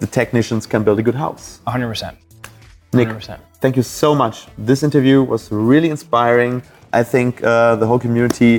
the 0.03 0.07
technicians 0.21 0.63
can 0.73 0.81
build 0.87 0.99
a 0.99 1.03
good 1.09 1.19
house. 1.27 1.45
100. 1.65 1.89
percent 1.93 2.15
Nick, 2.93 3.09
100%. 3.09 3.39
thank 3.63 3.75
you 3.77 3.83
so 4.03 4.15
much. 4.23 4.37
This 4.71 4.83
interview 4.83 5.19
was 5.23 5.43
really 5.71 5.91
inspiring. 5.97 6.55
I 7.01 7.03
think 7.03 7.33
uh, 7.43 7.77
the 7.81 7.87
whole 7.87 7.99
community 8.07 8.53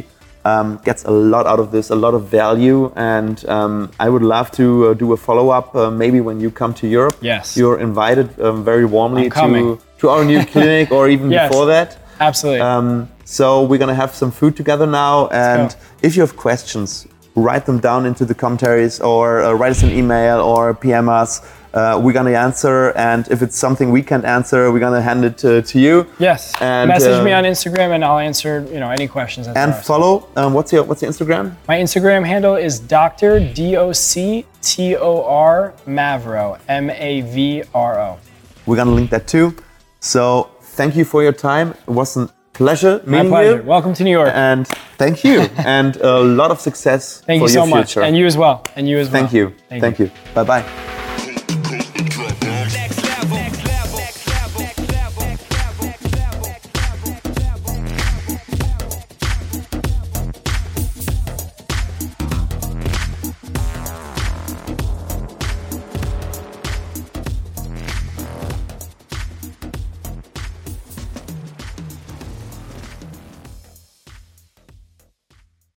um, 0.47 0.67
gets 0.87 1.01
a 1.11 1.11
lot 1.33 1.45
out 1.51 1.59
of 1.63 1.67
this, 1.75 1.85
a 1.89 1.95
lot 2.05 2.13
of 2.19 2.23
value, 2.41 2.79
and 2.95 3.35
um, 3.57 3.73
I 4.05 4.07
would 4.13 4.25
love 4.35 4.47
to 4.59 4.65
uh, 4.89 4.93
do 5.03 5.07
a 5.13 5.17
follow 5.27 5.47
up. 5.57 5.67
Uh, 5.75 5.91
maybe 6.03 6.19
when 6.27 6.37
you 6.43 6.49
come 6.61 6.73
to 6.81 6.85
Europe, 6.97 7.17
Yes. 7.21 7.57
you're 7.59 7.79
invited 7.89 8.27
um, 8.39 8.63
very 8.71 8.85
warmly 8.95 9.29
to 9.29 9.77
to 10.01 10.05
our 10.13 10.23
new 10.31 10.41
clinic, 10.53 10.91
or 10.97 11.03
even 11.15 11.27
Yes. 11.31 11.49
before 11.49 11.67
that. 11.75 11.89
Absolutely. 12.19 12.61
Um, 12.61 12.87
so 13.25 13.45
we're 13.69 13.81
gonna 13.83 14.01
have 14.03 14.13
some 14.21 14.31
food 14.31 14.53
together 14.61 14.87
now, 15.05 15.15
and 15.31 15.69
if 16.01 16.11
you 16.15 16.21
have 16.25 16.35
questions, 16.47 17.07
write 17.35 17.65
them 17.69 17.79
down 17.79 18.05
into 18.09 18.23
the 18.25 18.33
commentaries 18.43 18.99
or 19.11 19.23
uh, 19.43 19.51
write 19.59 19.71
us 19.71 19.83
an 19.83 19.91
email 19.91 20.37
or 20.51 20.73
PM 20.73 21.07
us. 21.21 21.41
Uh, 21.73 21.99
we're 22.01 22.13
gonna 22.13 22.31
answer, 22.31 22.91
and 22.95 23.27
if 23.29 23.41
it's 23.41 23.57
something 23.57 23.91
we 23.91 24.01
can't 24.01 24.25
answer, 24.25 24.71
we're 24.71 24.79
gonna 24.79 25.01
hand 25.01 25.23
it 25.25 25.37
to, 25.39 25.61
to 25.61 25.79
you. 25.79 26.05
yes. 26.19 26.53
and, 26.61 26.87
Message 26.87 27.19
uh, 27.19 27.23
me 27.23 27.33
on 27.33 27.43
Instagram 27.43 27.91
and 27.95 28.03
I'll 28.03 28.19
answer. 28.19 28.65
You 28.71 28.79
know, 28.79 28.89
any 28.89 29.07
questions. 29.07 29.47
And 29.47 29.75
follow. 29.75 30.27
Um, 30.35 30.53
what's 30.53 30.71
your 30.73 30.83
What's 30.83 31.01
your 31.01 31.11
Instagram? 31.11 31.55
My 31.67 31.77
Instagram 31.77 32.25
handle 32.25 32.55
is 32.55 32.79
Dr. 32.79 33.39
D 33.53 33.75
O 33.77 33.91
C 33.91 34.45
T 34.61 34.95
O 34.95 35.23
R 35.23 35.73
Mavro 35.85 36.59
M 36.67 36.89
A 36.89 37.21
V 37.21 37.63
R 37.73 37.99
O. 37.99 38.17
We're 38.65 38.77
gonna 38.77 38.91
link 38.91 39.09
that 39.11 39.27
too. 39.27 39.55
So 39.99 40.49
thank 40.61 40.95
you 40.95 41.05
for 41.05 41.21
your 41.23 41.33
time. 41.33 41.71
It 41.71 41.91
was 41.91 42.17
a 42.17 42.29
pleasure 42.53 43.01
My 43.05 43.23
pleasure. 43.27 43.57
you. 43.57 43.63
Welcome 43.63 43.93
to 43.93 44.03
New 44.03 44.11
York. 44.11 44.31
And 44.33 44.67
thank 44.97 45.23
you, 45.23 45.41
and 45.57 45.95
a 45.97 46.19
lot 46.19 46.49
of 46.51 46.59
success 46.59 47.21
Thank 47.21 47.41
for 47.41 47.47
you 47.47 47.53
so 47.53 47.65
much, 47.65 47.93
future. 47.93 48.01
and 48.01 48.17
you 48.17 48.25
as 48.25 48.35
well. 48.37 48.63
And 48.75 48.87
you 48.89 48.97
as 48.97 49.09
well. 49.09 49.21
Thank 49.21 49.33
you. 49.33 49.53
Thank, 49.69 49.99
you. 49.99 50.09
Bye 50.33 50.43
bye. 50.43 51.06